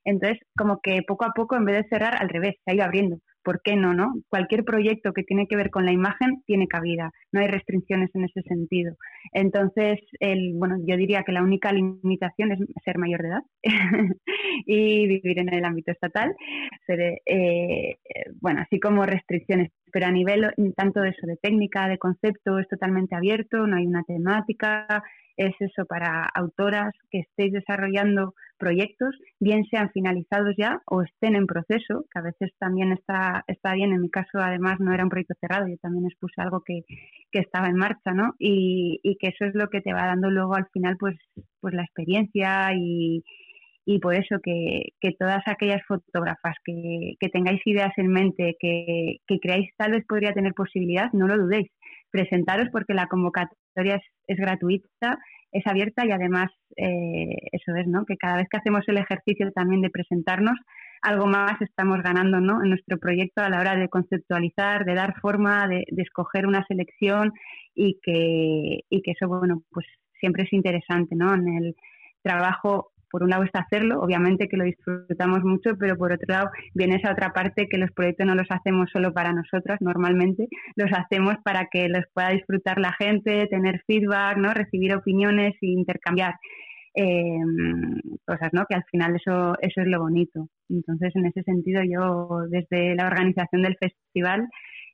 Entonces, 0.05 0.41
como 0.59 0.81
que 0.83 1.01
poco 1.09 1.25
a 1.25 1.33
poco, 1.35 1.57
en 1.57 1.65
vez 1.65 1.77
de 1.77 1.89
cerrar, 1.89 2.21
al 2.21 2.29
revés, 2.29 2.57
se 2.67 2.71
ha 2.71 2.75
ido 2.75 2.85
abriendo. 2.85 3.17
¿Por 3.49 3.63
qué 3.63 3.77
no, 3.77 3.95
no? 3.95 4.13
Cualquier 4.29 4.63
proyecto 4.63 5.15
que 5.15 5.23
tiene 5.23 5.47
que 5.47 5.57
ver 5.57 5.71
con 5.71 5.87
la 5.87 5.91
imagen 5.91 6.43
tiene 6.45 6.69
cabida, 6.69 7.13
no 7.33 7.41
hay 7.41 7.47
restricciones 7.47 8.11
en 8.15 8.25
ese 8.25 8.43
sentido. 8.43 8.95
Entonces, 9.33 10.01
el, 10.21 10.53
bueno, 10.53 10.77
yo 10.87 10.99
diría 10.99 11.23
que 11.23 11.33
la 11.33 11.43
única 11.43 11.73
limitación 11.73 12.53
es 12.53 12.59
ser 12.85 12.99
mayor 12.99 13.23
de 13.23 13.29
edad 13.29 13.43
y 14.67 15.07
vivir 15.07 15.39
en 15.39 15.55
el 15.55 15.65
ámbito 15.65 15.93
estatal. 15.93 16.37
Eh, 16.89 17.97
bueno, 18.39 18.61
así 18.61 18.79
como 18.79 19.07
restricciones, 19.07 19.71
pero 19.99 20.11
a 20.11 20.13
nivel 20.13 20.49
tanto 20.77 21.01
de 21.01 21.09
eso, 21.09 21.27
de 21.27 21.37
técnica, 21.39 21.89
de 21.89 21.99
concepto, 21.99 22.61
es 22.61 22.69
totalmente 22.69 23.17
abierto, 23.17 23.67
no 23.67 23.79
hay 23.79 23.85
una 23.85 24.05
temática, 24.05 25.03
es 25.37 25.57
eso 25.59 25.87
para 25.87 26.23
autoras 26.37 26.93
que 27.11 27.19
estéis 27.19 27.53
desarrollando 27.53 28.35
proyectos, 28.59 29.17
bien 29.41 29.65
sean 29.65 29.91
finalizados 29.91 30.55
ya 30.57 30.81
o 30.87 31.03
estén 31.03 31.35
en 31.35 31.49
proceso, 31.49 32.05
que 32.13 32.19
a 32.21 32.23
veces 32.23 32.53
también 32.61 32.93
está, 32.93 33.43
está 33.49 33.75
bien. 33.75 33.93
En 33.93 34.03
mi 34.03 34.09
caso, 34.09 34.39
además, 34.39 34.79
no 34.79 34.95
era 34.95 35.03
un 35.03 35.11
proyecto 35.11 35.35
cerrado, 35.41 35.67
yo 35.67 35.77
también 35.79 36.07
expuse 36.07 36.41
algo 36.41 36.63
que, 36.65 36.83
que 37.33 37.41
estaba 37.41 37.67
en 37.67 37.75
marcha, 37.75 38.13
¿no? 38.13 38.35
Y, 38.39 39.01
y, 39.03 39.17
que 39.17 39.31
eso 39.31 39.47
es 39.47 39.55
lo 39.57 39.69
que 39.69 39.81
te 39.81 39.93
va 39.93 40.07
dando 40.07 40.31
luego 40.31 40.55
al 40.55 40.69
final, 40.69 40.97
pues, 40.97 41.17
pues 41.61 41.75
la 41.75 41.83
experiencia 41.83 42.73
y, 42.73 43.25
y 43.91 44.01
por 44.01 44.15
eso 44.15 44.37
que, 44.43 44.91
que 45.01 45.13
todas 45.19 45.43
aquellas 45.47 45.81
fotógrafas 45.89 46.57
que, 46.63 47.15
que, 47.19 47.31
tengáis 47.31 47.63
ideas 47.65 47.91
en 47.97 48.09
mente, 48.09 48.55
que, 48.61 49.17
que 49.27 49.41
creáis 49.41 49.71
tal 49.79 49.93
vez 49.93 50.05
podría 50.07 50.35
tener 50.35 50.53
posibilidad, 50.53 51.11
no 51.15 51.27
lo 51.27 51.39
dudéis. 51.39 51.71
Presentaros 52.11 52.69
porque 52.71 52.93
la 52.93 53.07
convocatoria 53.07 53.99
es, 54.27 54.37
gratuita 54.37 55.19
es 55.53 55.67
abierta 55.67 56.05
y 56.05 56.11
además 56.11 56.51
eh, 56.77 57.35
eso 57.51 57.75
es, 57.77 57.87
¿no? 57.87 58.05
Que 58.05 58.19
cada 58.19 58.37
vez 58.37 58.47
que 58.51 58.59
hacemos 58.59 58.83
el 58.89 58.99
ejercicio 58.99 59.51
también 59.53 59.81
de 59.81 59.89
presentarnos, 59.89 60.59
algo 61.01 61.27
más 61.27 61.59
estamos 61.63 62.03
ganando, 62.03 62.41
¿no? 62.41 62.63
En 62.63 62.69
nuestro 62.69 62.99
proyecto 62.99 63.41
a 63.43 63.49
la 63.49 63.59
hora 63.59 63.75
de 63.75 63.89
conceptualizar, 63.89 64.85
de 64.85 64.97
dar 64.97 65.19
forma, 65.19 65.67
de, 65.67 65.87
de 65.91 66.03
escoger 66.03 66.47
una 66.47 66.63
selección 66.67 67.33
y 67.75 67.99
que, 68.03 68.81
y 68.91 69.01
que 69.01 69.13
eso, 69.13 69.29
bueno, 69.29 69.63
pues 69.71 69.87
siempre 70.21 70.43
es 70.43 70.53
interesante, 70.53 71.17
¿no? 71.17 71.33
En 71.33 71.49
el 71.49 71.77
trabajo 72.23 72.93
por 73.11 73.23
un 73.23 73.31
lado 73.31 73.45
está 73.45 73.61
hacerlo, 73.61 74.01
obviamente 74.01 74.49
que 74.49 74.57
lo 74.57 74.65
disfrutamos 74.65 75.43
mucho, 75.43 75.77
pero 75.79 75.97
por 75.97 76.13
otro 76.13 76.27
lado 76.29 76.51
viene 76.75 76.97
esa 76.97 77.13
otra 77.13 77.33
parte 77.33 77.69
que 77.69 77.79
los 77.79 77.91
proyectos 77.93 78.27
no 78.27 78.35
los 78.35 78.47
hacemos 78.51 78.91
solo 78.93 79.13
para 79.13 79.33
nosotras, 79.33 79.81
normalmente 79.81 80.49
los 80.77 80.91
hacemos 80.93 81.37
para 81.45 81.69
que 81.71 81.89
los 81.89 82.05
pueda 82.13 82.31
disfrutar 82.31 82.79
la 82.79 82.93
gente, 82.93 83.47
tener 83.47 83.83
feedback, 83.87 84.37
¿no? 84.37 84.53
recibir 84.55 84.95
opiniones 84.95 85.55
e 85.61 85.67
intercambiar. 85.67 86.35
Eh, 86.95 87.39
cosas, 88.27 88.49
¿no? 88.53 88.65
Que 88.69 88.75
al 88.75 88.83
final 88.91 89.15
eso, 89.15 89.55
eso 89.61 89.83
es 89.83 89.87
lo 89.87 90.01
bonito. 90.01 90.49
Entonces, 90.69 91.15
en 91.15 91.27
ese 91.27 91.45
sentido, 91.45 91.81
yo 91.85 92.41
desde 92.49 92.97
la 92.97 93.07
organización 93.07 93.63
del 93.63 93.77
festival 93.77 94.49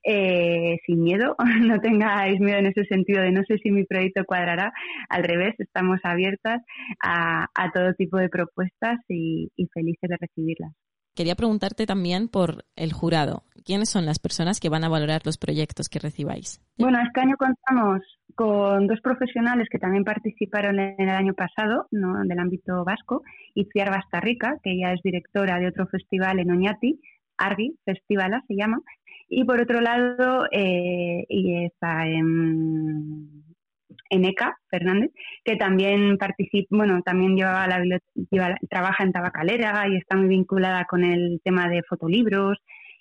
eh, 0.04 0.78
sin 0.87 1.02
miedo, 1.02 1.34
no 1.62 1.80
tengáis 1.80 2.38
miedo 2.40 2.58
en 2.58 2.66
ese 2.66 2.84
sentido 2.84 3.23
de 3.23 3.32
no 3.32 3.42
sé 3.49 3.58
si 3.58 3.70
mi 3.70 3.84
proyecto 3.84 4.25
cuadrará, 4.25 4.73
al 5.08 5.25
revés, 5.25 5.54
estamos 5.58 5.99
abiertas 6.04 6.62
a, 7.02 7.46
todo 7.73 7.94
tipo 7.94 8.18
de 8.18 8.28
propuestas 8.28 8.99
y, 9.08 9.50
felices 9.73 10.08
de 10.08 10.16
recibirlas. 10.20 10.73
Quería 11.16 11.34
preguntarte 11.34 11.87
también 11.87 12.28
por 12.28 12.64
el 12.76 12.92
jurado. 12.92 13.44
¿Quiénes 13.64 13.88
son 13.88 14.04
las 14.04 14.18
personas 14.18 14.61
que 14.61 14.68
van 14.68 14.84
a 14.84 14.88
valorar 14.88 15.23
los 15.25 15.38
proyectos 15.38 15.88
que 15.88 15.99
recibáis? 15.99 16.61
Bueno, 16.76 16.99
este 17.00 17.20
año 17.20 17.37
contamos 17.38 18.02
con 18.34 18.87
dos 18.87 19.00
profesionales 19.00 19.68
que 19.70 19.78
también 19.78 20.04
participaron 20.04 20.78
en 20.78 21.08
el 21.08 21.14
año 21.14 21.34
pasado, 21.34 21.87
¿no? 21.92 22.20
del 22.25 22.38
ámbito 22.38 22.84
vasco, 22.84 23.23
Itziar 23.54 23.90
Bastarrica, 23.90 24.58
que 24.62 24.73
ella 24.73 24.92
es 24.92 25.00
directora 25.02 25.58
de 25.58 25.68
otro 25.68 25.87
festival 25.87 26.40
en 26.40 26.50
Oñati, 26.50 27.00
Argi 27.37 27.76
Festivala 27.84 28.42
se 28.46 28.54
llama, 28.54 28.80
y 29.28 29.45
por 29.45 29.61
otro 29.61 29.81
lado, 29.81 30.47
eh, 30.50 31.25
y 31.28 31.64
está 31.64 32.07
en, 32.07 33.43
ECA, 34.10 34.56
Fernández, 34.71 35.10
que 35.45 35.56
también 35.56 36.19
participa, 36.19 36.76
bueno, 36.76 37.02
también 37.02 37.37
lleva 37.37 37.67
la, 37.67 37.99
trabaja 38.71 39.02
en 39.02 39.13
tabacalera 39.13 39.89
y 39.89 39.97
está 39.97 40.17
muy 40.17 40.28
vinculada 40.28 40.84
con 40.84 41.02
el 41.02 41.41
tema 41.43 41.69
de 41.69 41.82
fotolibros 41.82 42.58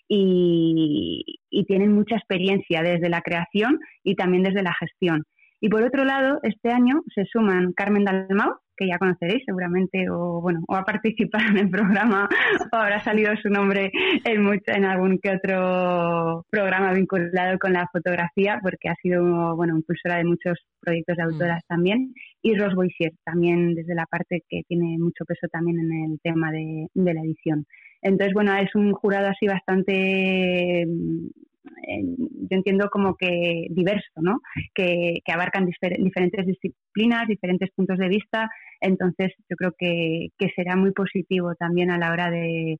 y, 0.08 1.40
y 1.52 1.66
tienen 1.66 1.94
mucha 1.94 2.16
experiencia 2.16 2.82
desde 2.82 3.10
la 3.10 3.22
creación 3.22 3.80
y 4.04 4.16
también 4.16 4.44
desde 4.44 4.64
la 4.64 4.74
gestión. 4.74 5.24
Y 5.62 5.70
por 5.70 5.84
otro 5.84 6.04
lado, 6.04 6.40
este 6.44 6.72
año 6.72 7.04
se 7.14 7.26
suman 7.26 7.74
Carmen 7.74 8.04
Dalmau, 8.04 8.56
que 8.76 8.88
ya 8.88 8.98
conoceréis 8.98 9.44
seguramente, 9.46 10.10
o 10.10 10.42
bueno, 10.42 10.62
o 10.68 10.76
ha 10.76 10.84
participado 10.84 11.48
en 11.50 11.58
el 11.58 11.70
programa, 11.70 12.28
o 12.72 12.76
habrá 12.76 13.00
salido 13.04 13.36
su 13.42 13.50
nombre 13.50 13.92
en, 14.26 14.44
mucho, 14.44 14.64
en 14.68 14.86
algún 14.86 15.20
que 15.20 15.32
otro 15.32 16.46
programa 16.50 16.94
vinculado 16.94 17.58
con 17.60 17.74
la 17.74 17.88
fotografía, 17.92 18.60
porque 18.62 18.90
ha 18.90 18.96
sido, 18.96 19.56
bueno, 19.56 19.76
impulsora 19.76 20.18
de 20.18 20.26
muchos 20.26 20.60
proyectos 20.80 21.18
de 21.18 21.24
autoras 21.24 21.64
mm. 21.64 21.68
también, 21.68 22.14
y 22.42 22.56
Ros 22.56 22.76
Boisier, 22.76 23.14
también 23.24 23.76
desde 23.76 23.96
la 23.96 24.06
parte 24.06 24.44
que 24.50 24.62
tiene 24.68 24.98
mucho 25.00 25.26
peso 25.26 25.48
también 25.52 25.80
en 25.80 26.12
el 26.12 26.20
tema 26.22 26.52
de, 26.52 26.88
de 26.94 27.14
la 27.14 27.22
edición. 27.22 27.66
Entonces, 28.02 28.34
bueno, 28.34 28.54
es 28.58 28.76
un 28.76 28.92
jurado 28.92 29.30
así 29.30 29.48
bastante 29.48 30.86
yo 31.63 32.58
entiendo 32.58 32.89
como 32.89 33.15
que 33.15 33.67
diverso, 33.69 34.21
¿no? 34.21 34.41
Que, 34.73 35.19
abarcan 35.28 35.65
diferentes 35.65 36.45
disciplinas, 36.45 37.28
diferentes 37.28 37.69
puntos 37.76 37.97
de 37.97 38.10
vista. 38.10 38.49
Entonces, 38.82 39.34
yo 39.49 39.56
creo 39.56 39.73
que, 39.78 40.30
será 40.56 40.76
muy 40.76 40.91
positivo 40.91 41.56
también 41.56 41.91
a 41.91 41.97
la 41.97 42.12
hora 42.12 42.30
de, 42.30 42.80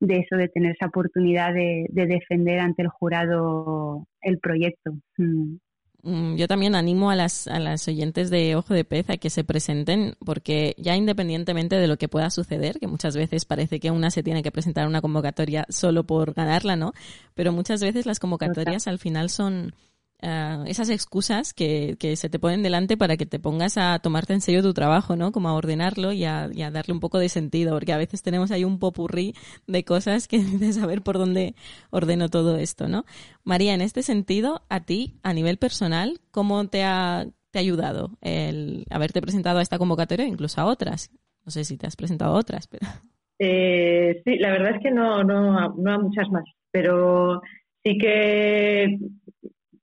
eso, 0.00 0.36
de 0.36 0.48
tener 0.48 0.72
esa 0.72 0.86
oportunidad 0.86 1.54
de, 1.54 1.86
defender 1.90 2.60
ante 2.60 2.82
el 2.82 2.88
jurado 2.88 4.06
el 4.22 4.38
proyecto. 4.38 4.92
Mm. 5.16 5.56
Mm, 6.02 6.36
yo 6.36 6.48
también 6.48 6.74
animo 6.74 7.10
a 7.10 7.16
las, 7.16 7.46
a 7.46 7.58
las 7.58 7.86
oyentes 7.86 8.30
de 8.30 8.56
Ojo 8.56 8.74
de 8.74 8.84
Pez 8.84 9.10
a 9.10 9.16
que 9.16 9.30
se 9.30 9.44
presenten, 9.44 10.16
porque 10.24 10.74
ya 10.78 10.96
independientemente 10.96 11.76
de 11.76 11.86
lo 11.86 11.98
que 11.98 12.08
pueda 12.08 12.30
suceder, 12.30 12.78
que 12.78 12.86
muchas 12.86 13.16
veces 13.16 13.44
parece 13.44 13.80
que 13.80 13.90
una 13.90 14.10
se 14.10 14.22
tiene 14.22 14.42
que 14.42 14.50
presentar 14.50 14.86
una 14.86 15.02
convocatoria 15.02 15.66
solo 15.68 16.04
por 16.04 16.32
ganarla, 16.32 16.76
¿no? 16.76 16.92
Pero 17.34 17.52
muchas 17.52 17.82
veces 17.82 18.06
las 18.06 18.18
convocatorias 18.18 18.86
al 18.86 18.98
final 18.98 19.30
son 19.30 19.74
uh, 20.22 20.64
esas 20.66 20.90
excusas 20.90 21.52
que, 21.52 21.96
que, 21.98 22.16
se 22.16 22.28
te 22.28 22.38
ponen 22.38 22.62
delante 22.62 22.96
para 22.96 23.16
que 23.16 23.26
te 23.26 23.38
pongas 23.38 23.76
a 23.76 23.98
tomarte 23.98 24.32
en 24.32 24.40
serio 24.40 24.62
tu 24.62 24.72
trabajo, 24.74 25.16
¿no? 25.16 25.32
Como 25.32 25.48
a 25.48 25.54
ordenarlo 25.54 26.12
y 26.12 26.24
a, 26.24 26.48
y 26.52 26.62
a 26.62 26.70
darle 26.70 26.94
un 26.94 27.00
poco 27.00 27.18
de 27.18 27.28
sentido, 27.28 27.74
porque 27.74 27.92
a 27.92 27.98
veces 27.98 28.22
tenemos 28.22 28.50
ahí 28.50 28.64
un 28.64 28.78
popurrí 28.78 29.34
de 29.66 29.84
cosas 29.84 30.28
que 30.28 30.38
dices 30.38 30.76
saber 30.76 31.02
por 31.02 31.18
dónde 31.18 31.54
ordeno 31.90 32.28
todo 32.28 32.56
esto, 32.56 32.88
¿no? 32.88 33.04
María, 33.44 33.74
en 33.74 33.80
este 33.80 34.02
sentido, 34.02 34.62
a 34.68 34.80
ti, 34.80 35.18
a 35.22 35.32
nivel 35.32 35.56
personal, 35.56 36.20
¿cómo 36.30 36.66
te 36.68 36.84
ha, 36.84 37.26
te 37.50 37.58
ha 37.58 37.62
ayudado 37.62 38.10
el 38.20 38.84
haberte 38.90 39.20
presentado 39.20 39.58
a 39.58 39.62
esta 39.62 39.78
convocatoria, 39.78 40.26
incluso 40.26 40.60
a 40.60 40.66
otras? 40.66 41.10
No 41.44 41.50
sé 41.50 41.64
si 41.64 41.76
te 41.76 41.86
has 41.86 41.96
presentado 41.96 42.34
a 42.34 42.38
otras, 42.38 42.66
pero... 42.66 42.86
Eh, 43.42 44.20
sí, 44.22 44.36
la 44.36 44.50
verdad 44.50 44.76
es 44.76 44.82
que 44.82 44.90
no, 44.90 45.24
no, 45.24 45.74
no 45.74 45.90
a 45.90 45.98
muchas 45.98 46.28
más, 46.28 46.44
pero 46.70 47.40
sí 47.82 47.96
que 47.98 48.98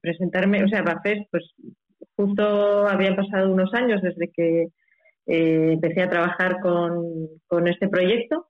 presentarme, 0.02 0.64
o 0.64 0.68
sea, 0.68 0.82
Bafes, 0.82 1.28
pues 1.32 1.44
justo 2.16 2.88
habían 2.88 3.16
pasado 3.16 3.52
unos 3.52 3.74
años 3.74 4.02
desde 4.02 4.30
que 4.32 4.68
eh, 5.28 5.74
empecé 5.74 6.02
a 6.02 6.10
trabajar 6.10 6.60
con, 6.62 7.68
este 7.68 7.88
proyecto, 7.90 8.48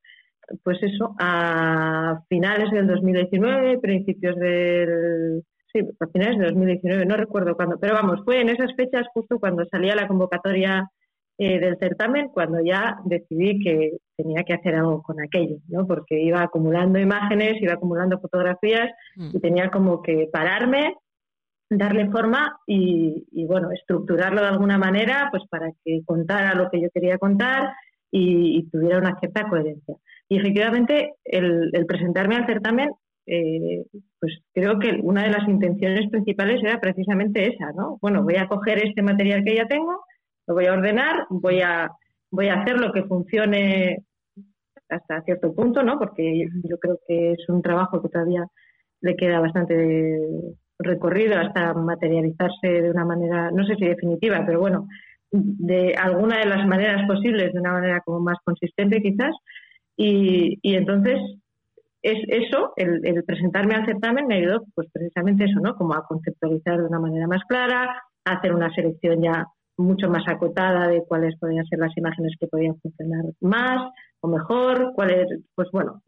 pues 0.63 0.77
eso, 0.81 1.15
a 1.19 2.21
finales 2.29 2.71
del 2.71 2.87
2019, 2.87 3.79
principios 3.79 4.35
del... 4.37 5.43
Sí, 5.73 5.81
a 5.99 6.07
finales 6.07 6.37
del 6.37 6.53
2019, 6.53 7.05
no 7.05 7.17
recuerdo 7.17 7.55
cuándo, 7.55 7.77
pero 7.77 7.93
vamos, 7.93 8.21
fue 8.23 8.39
en 8.39 8.49
esas 8.49 8.73
fechas 8.75 9.05
justo 9.13 9.37
cuando 9.37 9.65
salía 9.65 9.95
la 9.95 10.07
convocatoria 10.07 10.89
eh, 11.37 11.59
del 11.59 11.77
certamen, 11.77 12.29
cuando 12.29 12.63
ya 12.63 12.97
decidí 13.03 13.59
que 13.59 13.97
tenía 14.15 14.43
que 14.43 14.53
hacer 14.53 14.75
algo 14.75 15.03
con 15.03 15.21
aquello, 15.21 15.57
¿no? 15.67 15.85
Porque 15.85 16.19
iba 16.19 16.41
acumulando 16.41 16.99
imágenes, 16.99 17.61
iba 17.61 17.73
acumulando 17.73 18.19
fotografías 18.19 18.89
mm. 19.17 19.29
y 19.33 19.39
tenía 19.39 19.69
como 19.69 20.01
que 20.01 20.29
pararme 20.31 20.95
darle 21.69 22.09
forma 22.09 22.59
y, 22.65 23.45
bueno, 23.45 23.71
estructurarlo 23.71 24.41
de 24.41 24.47
alguna 24.47 24.77
manera 24.77 25.27
pues 25.31 25.43
para 25.49 25.71
que 25.83 26.01
contara 26.05 26.55
lo 26.55 26.69
que 26.69 26.81
yo 26.81 26.89
quería 26.93 27.17
contar 27.17 27.73
y, 28.11 28.69
tuviera 28.69 28.99
una 28.99 29.19
cierta 29.19 29.47
coherencia. 29.49 29.95
Y 30.29 30.39
efectivamente, 30.39 31.15
el, 31.25 31.71
presentarme 31.87 32.35
al 32.35 32.45
certamen, 32.45 32.89
eh, 33.25 33.85
pues 34.19 34.39
creo 34.53 34.79
que 34.79 34.99
una 35.03 35.23
de 35.23 35.31
las 35.31 35.47
intenciones 35.47 36.09
principales 36.09 36.61
era 36.63 36.79
precisamente 36.79 37.53
esa, 37.53 37.71
¿no? 37.73 37.97
Bueno, 38.01 38.23
voy 38.23 38.35
a 38.35 38.47
coger 38.47 38.85
este 38.85 39.01
material 39.01 39.43
que 39.43 39.55
ya 39.55 39.67
tengo, 39.67 40.05
lo 40.47 40.53
voy 40.53 40.65
a 40.65 40.73
ordenar, 40.73 41.27
voy 41.29 41.61
a, 41.61 41.91
voy 42.31 42.47
a 42.47 42.61
hacer 42.61 42.79
lo 42.79 42.93
que 42.93 43.03
funcione 43.03 44.05
hasta 44.89 45.21
cierto 45.23 45.53
punto, 45.53 45.83
¿no? 45.83 45.99
Porque 45.99 46.47
yo 46.63 46.77
creo 46.79 46.99
que 47.07 47.33
es 47.33 47.49
un 47.49 47.61
trabajo 47.61 48.01
que 48.01 48.09
todavía 48.09 48.45
le 49.01 49.15
queda 49.15 49.39
bastante 49.39 50.55
recorrido 50.79 51.37
hasta 51.39 51.73
materializarse 51.73 52.67
de 52.67 52.91
una 52.91 53.05
manera, 53.05 53.51
no 53.51 53.65
sé 53.65 53.75
si 53.75 53.85
definitiva, 53.85 54.43
pero 54.45 54.59
bueno, 54.59 54.87
de 55.31 55.95
alguna 55.95 56.39
de 56.39 56.45
las 56.45 56.65
maneras 56.67 57.07
posibles, 57.07 57.53
de 57.53 57.59
una 57.59 57.73
manera 57.73 58.01
como 58.01 58.19
más 58.19 58.37
consistente 58.43 59.01
quizás. 59.01 59.35
Y, 59.95 60.59
y 60.61 60.75
entonces 60.75 61.19
es 62.01 62.19
eso, 62.27 62.73
el, 62.75 63.05
el, 63.05 63.23
presentarme 63.23 63.75
al 63.75 63.85
certamen 63.85 64.27
me 64.27 64.35
ayudó 64.35 64.63
pues 64.75 64.87
precisamente 64.93 65.45
eso, 65.45 65.59
¿no? 65.59 65.75
Como 65.75 65.95
a 65.95 66.05
conceptualizar 66.05 66.77
de 66.77 66.85
una 66.85 66.99
manera 66.99 67.27
más 67.27 67.43
clara, 67.47 68.03
a 68.25 68.31
hacer 68.31 68.53
una 68.53 68.71
selección 68.73 69.21
ya 69.21 69.47
mucho 69.77 70.09
más 70.09 70.23
acotada 70.27 70.87
de 70.87 71.03
cuáles 71.07 71.37
podrían 71.37 71.65
ser 71.65 71.79
las 71.79 71.95
imágenes 71.97 72.33
que 72.39 72.47
podían 72.47 72.79
funcionar 72.79 73.25
más 73.41 73.91
o 74.19 74.27
mejor, 74.27 74.93
cuáles, 74.95 75.27
pues 75.55 75.69
bueno, 75.71 76.01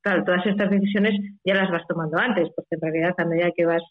claro, 0.00 0.24
todas 0.24 0.46
estas 0.46 0.70
decisiones 0.70 1.14
ya 1.44 1.54
las 1.54 1.70
vas 1.70 1.86
tomando 1.88 2.18
antes, 2.18 2.48
porque 2.54 2.76
en 2.76 2.80
realidad 2.80 3.14
a 3.18 3.24
medida 3.24 3.50
que 3.54 3.66
vas 3.66 3.82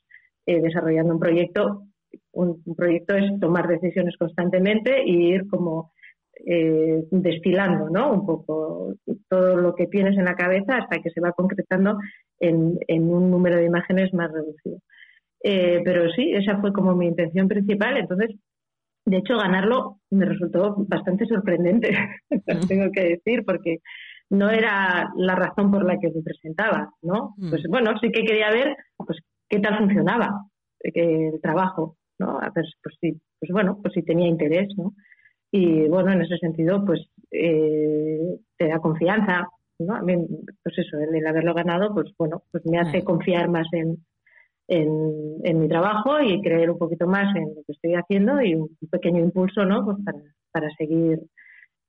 eh, 0.46 0.62
desarrollando 0.62 1.14
un 1.14 1.20
proyecto, 1.20 1.84
un, 2.32 2.64
proyecto 2.76 3.16
es 3.16 3.40
tomar 3.40 3.68
decisiones 3.68 4.16
constantemente 4.18 5.04
y 5.06 5.34
ir 5.34 5.48
como 5.48 5.92
eh, 6.46 7.04
destilando, 7.12 7.90
¿no? 7.90 8.14
Un 8.14 8.26
poco 8.26 8.94
todo 9.30 9.58
lo 9.58 9.76
que 9.76 9.88
tienes 9.88 10.18
en 10.18 10.26
la 10.26 10.36
cabeza 10.36 10.78
hasta 10.78 11.00
que 11.02 11.10
se 11.10 11.22
va 11.22 11.34
concretando 11.34 11.98
en, 12.40 12.80
en 12.88 13.04
un 13.10 13.30
número 13.30 13.58
de 13.58 13.66
imágenes 13.66 14.14
más 14.14 14.32
reducido. 14.32 14.80
Eh, 15.44 15.82
pero 15.84 16.10
sí, 16.12 16.32
esa 16.34 16.60
fue 16.60 16.72
como 16.72 16.96
mi 16.96 17.08
intención 17.08 17.48
principal. 17.48 17.98
Entonces, 17.98 18.32
de 19.06 19.18
hecho, 19.18 19.38
ganarlo 19.38 20.00
me 20.10 20.26
resultó 20.26 20.76
bastante 20.88 21.26
sorprendente, 21.26 21.92
tengo 22.68 22.92
que 22.92 23.04
decir, 23.04 23.44
porque 23.46 23.80
no 24.30 24.50
era 24.50 25.12
la 25.18 25.36
razón 25.36 25.72
por 25.72 25.86
la 25.86 25.98
que 26.00 26.10
me 26.10 26.22
presentaba, 26.22 26.94
¿no? 27.02 27.34
Mm. 27.38 27.50
Pues 27.50 27.64
bueno, 27.70 27.92
sí 28.00 28.12
que 28.12 28.24
quería 28.24 28.50
ver 28.52 28.76
pues 28.98 29.20
qué 29.50 29.60
tal 29.60 29.78
funcionaba 29.78 30.46
el 30.80 31.40
trabajo, 31.42 31.98
¿no? 32.20 32.40
Pues, 32.54 32.74
pues 32.82 32.96
sí, 33.02 33.20
pues 33.40 33.52
bueno, 33.52 33.80
pues 33.82 33.94
si 33.94 34.04
tenía 34.04 34.28
interés, 34.28 34.70
¿no? 34.78 34.94
Y 35.52 35.88
bueno, 35.90 36.14
en 36.14 36.22
ese 36.22 36.38
sentido, 36.38 36.86
pues 36.86 37.02
eh, 37.32 38.38
te 38.58 38.68
da 38.68 38.80
confianza, 38.80 39.50
¿no? 39.80 39.96
A 39.96 40.02
mí, 40.02 40.16
pues 40.64 40.78
eso, 40.78 40.98
el, 40.98 41.28
haberlo 41.28 41.54
ganado, 41.54 41.94
pues 41.94 42.14
bueno, 42.18 42.44
pues 42.52 42.66
me 42.66 42.80
hace 42.80 43.04
confiar 43.04 43.50
más 43.50 43.68
en, 43.74 43.98
en, 44.72 45.60
mi 45.60 45.68
trabajo 45.68 46.22
y 46.22 46.42
creer 46.42 46.72
un 46.72 46.78
poquito 46.78 47.06
más 47.06 47.36
en 47.36 47.44
lo 47.56 47.64
que 47.64 47.74
estoy 47.74 47.96
haciendo 47.96 48.42
y 48.42 48.56
un, 48.56 48.70
pequeño 48.90 49.20
impulso, 49.20 49.66
¿no? 49.66 49.84
Pues 49.84 49.98
para, 50.04 50.20
para 50.52 50.70
seguir 50.78 51.20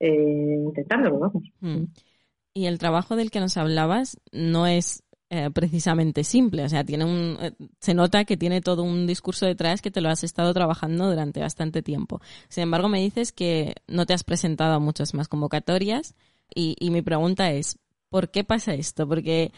eh, 0.00 0.56
intentándolo. 0.66 1.32
Mm. 1.60 1.84
Y 2.54 2.66
el 2.66 2.78
trabajo 2.78 3.16
del 3.16 3.30
que 3.30 3.40
nos 3.40 3.56
hablabas 3.56 4.20
no 4.32 4.66
es 4.66 5.04
eh, 5.30 5.48
precisamente 5.54 6.24
simple, 6.24 6.64
o 6.64 6.68
sea, 6.68 6.84
tiene 6.84 7.04
un, 7.04 7.38
eh, 7.40 7.52
se 7.80 7.94
nota 7.94 8.24
que 8.24 8.36
tiene 8.36 8.60
todo 8.60 8.82
un 8.82 9.06
discurso 9.06 9.46
detrás 9.46 9.80
que 9.80 9.90
te 9.90 10.00
lo 10.00 10.10
has 10.10 10.24
estado 10.24 10.52
trabajando 10.52 11.08
durante 11.08 11.40
bastante 11.40 11.82
tiempo. 11.82 12.20
Sin 12.48 12.64
embargo, 12.64 12.88
me 12.88 13.00
dices 13.00 13.32
que 13.32 13.74
no 13.86 14.06
te 14.06 14.12
has 14.12 14.24
presentado 14.24 14.74
a 14.74 14.80
muchas 14.80 15.14
más 15.14 15.28
convocatorias 15.28 16.14
y, 16.54 16.76
y 16.78 16.90
mi 16.90 17.00
pregunta 17.00 17.50
es, 17.52 17.78
¿por 18.10 18.30
qué 18.30 18.44
pasa 18.44 18.74
esto? 18.74 19.08
Porque 19.08 19.52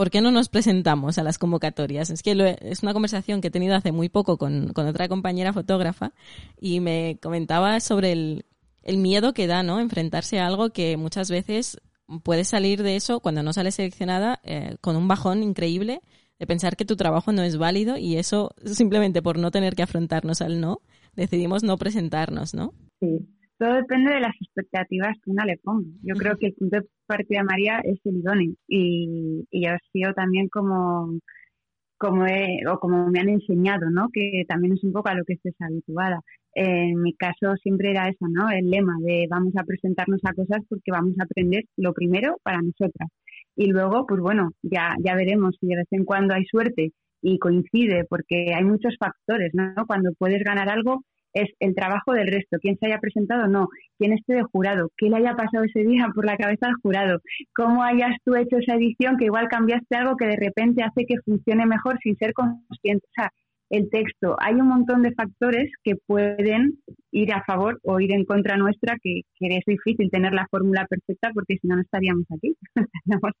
¿por 0.00 0.08
qué 0.08 0.22
no 0.22 0.30
nos 0.30 0.48
presentamos 0.48 1.18
a 1.18 1.22
las 1.22 1.36
convocatorias? 1.36 2.08
Es 2.08 2.22
que 2.22 2.56
es 2.62 2.82
una 2.82 2.94
conversación 2.94 3.42
que 3.42 3.48
he 3.48 3.50
tenido 3.50 3.74
hace 3.74 3.92
muy 3.92 4.08
poco 4.08 4.38
con, 4.38 4.72
otra 4.74 5.08
compañera 5.08 5.52
fotógrafa 5.52 6.14
y 6.58 6.80
me 6.80 7.18
comentaba 7.20 7.78
sobre 7.80 8.12
el, 8.12 8.96
miedo 8.96 9.34
que 9.34 9.46
da, 9.46 9.62
¿no? 9.62 9.78
Enfrentarse 9.78 10.40
a 10.40 10.46
algo 10.46 10.70
que 10.70 10.96
muchas 10.96 11.28
veces 11.28 11.82
puede 12.22 12.44
salir 12.44 12.82
de 12.82 12.96
eso 12.96 13.20
cuando 13.20 13.42
no 13.42 13.52
sale 13.52 13.72
seleccionada 13.72 14.40
eh, 14.42 14.78
con 14.80 14.96
un 14.96 15.06
bajón 15.06 15.42
increíble 15.42 16.00
de 16.38 16.46
pensar 16.46 16.78
que 16.78 16.86
tu 16.86 16.96
trabajo 16.96 17.30
no 17.30 17.42
es 17.42 17.58
válido 17.58 17.98
y 17.98 18.16
eso 18.16 18.54
simplemente 18.64 19.20
por 19.20 19.38
no 19.38 19.50
tener 19.50 19.76
que 19.76 19.82
afrontarnos 19.82 20.40
al 20.40 20.62
no, 20.62 20.80
decidimos 21.14 21.62
no 21.62 21.76
presentarnos, 21.76 22.54
¿no? 22.54 22.72
Sí, 23.00 23.28
todo 23.60 23.74
depende 23.74 24.14
de 24.14 24.20
las 24.20 24.34
expectativas 24.40 25.16
que 25.22 25.30
una 25.30 25.44
le 25.44 25.58
ponga. 25.58 25.90
Yo 26.02 26.14
creo 26.14 26.38
que 26.38 26.46
el 26.46 26.54
punto 26.54 26.78
de 26.78 26.86
partida 27.06 27.40
de 27.40 27.44
María 27.44 27.80
es 27.84 28.00
el 28.04 28.16
idóneo 28.16 28.54
y, 28.66 29.44
y 29.50 29.66
yo 29.66 29.72
sido 29.92 30.14
también 30.14 30.48
como 30.48 31.20
como 31.98 32.24
o 32.24 32.78
como 32.78 33.08
me 33.10 33.20
han 33.20 33.28
enseñado, 33.28 33.90
¿no? 33.90 34.08
Que 34.10 34.44
también 34.48 34.72
es 34.72 34.82
un 34.82 34.92
poco 34.92 35.10
a 35.10 35.14
lo 35.14 35.24
que 35.26 35.34
estés 35.34 35.54
habituada. 35.60 36.20
En 36.54 37.02
mi 37.02 37.14
caso 37.14 37.54
siempre 37.62 37.90
era 37.90 38.08
eso, 38.08 38.26
¿no? 38.30 38.50
El 38.50 38.70
lema 38.70 38.94
de 39.02 39.26
vamos 39.28 39.52
a 39.58 39.64
presentarnos 39.64 40.20
a 40.24 40.32
cosas 40.32 40.62
porque 40.66 40.92
vamos 40.92 41.14
a 41.20 41.24
aprender 41.24 41.64
lo 41.76 41.92
primero 41.92 42.38
para 42.42 42.62
nosotras. 42.62 43.10
Y 43.56 43.66
luego, 43.66 44.06
pues 44.06 44.20
bueno, 44.20 44.52
ya, 44.62 44.94
ya 45.04 45.14
veremos 45.14 45.56
si 45.60 45.66
de 45.66 45.76
vez 45.76 45.88
en 45.90 46.06
cuando 46.06 46.32
hay 46.34 46.46
suerte 46.46 46.92
y 47.20 47.38
coincide, 47.38 48.06
porque 48.08 48.54
hay 48.54 48.64
muchos 48.64 48.96
factores, 48.98 49.50
¿no? 49.52 49.74
Cuando 49.86 50.12
puedes 50.18 50.42
ganar 50.42 50.70
algo, 50.70 51.04
es 51.32 51.48
el 51.60 51.74
trabajo 51.74 52.12
del 52.12 52.28
resto, 52.28 52.58
quién 52.60 52.76
se 52.78 52.86
haya 52.86 52.98
presentado 52.98 53.44
o 53.44 53.48
no, 53.48 53.68
quién 53.98 54.12
esté 54.12 54.34
de 54.34 54.42
jurado, 54.42 54.90
qué 54.96 55.08
le 55.08 55.16
haya 55.16 55.34
pasado 55.34 55.64
ese 55.64 55.82
día 55.82 56.08
por 56.14 56.24
la 56.24 56.36
cabeza 56.36 56.66
al 56.66 56.74
jurado, 56.82 57.20
cómo 57.54 57.82
hayas 57.82 58.16
tú 58.24 58.34
hecho 58.34 58.58
esa 58.58 58.74
edición 58.74 59.16
que 59.16 59.26
igual 59.26 59.48
cambiaste 59.48 59.96
algo 59.96 60.16
que 60.16 60.26
de 60.26 60.36
repente 60.36 60.82
hace 60.82 61.06
que 61.06 61.20
funcione 61.24 61.66
mejor 61.66 61.98
sin 62.02 62.16
ser 62.16 62.32
consciente. 62.32 63.06
O 63.06 63.12
sea, 63.14 63.30
el 63.70 63.88
texto. 63.88 64.36
Hay 64.40 64.54
un 64.54 64.68
montón 64.68 65.02
de 65.02 65.12
factores 65.12 65.70
que 65.82 65.94
pueden 66.06 66.78
ir 67.12 67.32
a 67.32 67.42
favor 67.44 67.78
o 67.84 68.00
ir 68.00 68.12
en 68.12 68.24
contra 68.24 68.56
nuestra, 68.56 68.96
que, 69.02 69.22
es 69.40 69.64
difícil 69.66 70.10
tener 70.10 70.32
la 70.32 70.46
fórmula 70.50 70.86
perfecta 70.88 71.30
porque 71.32 71.56
si 71.60 71.66
no, 71.68 71.76
no 71.76 71.82
estaríamos 71.82 72.24
aquí. 72.36 72.56
Estaríamos 72.76 73.32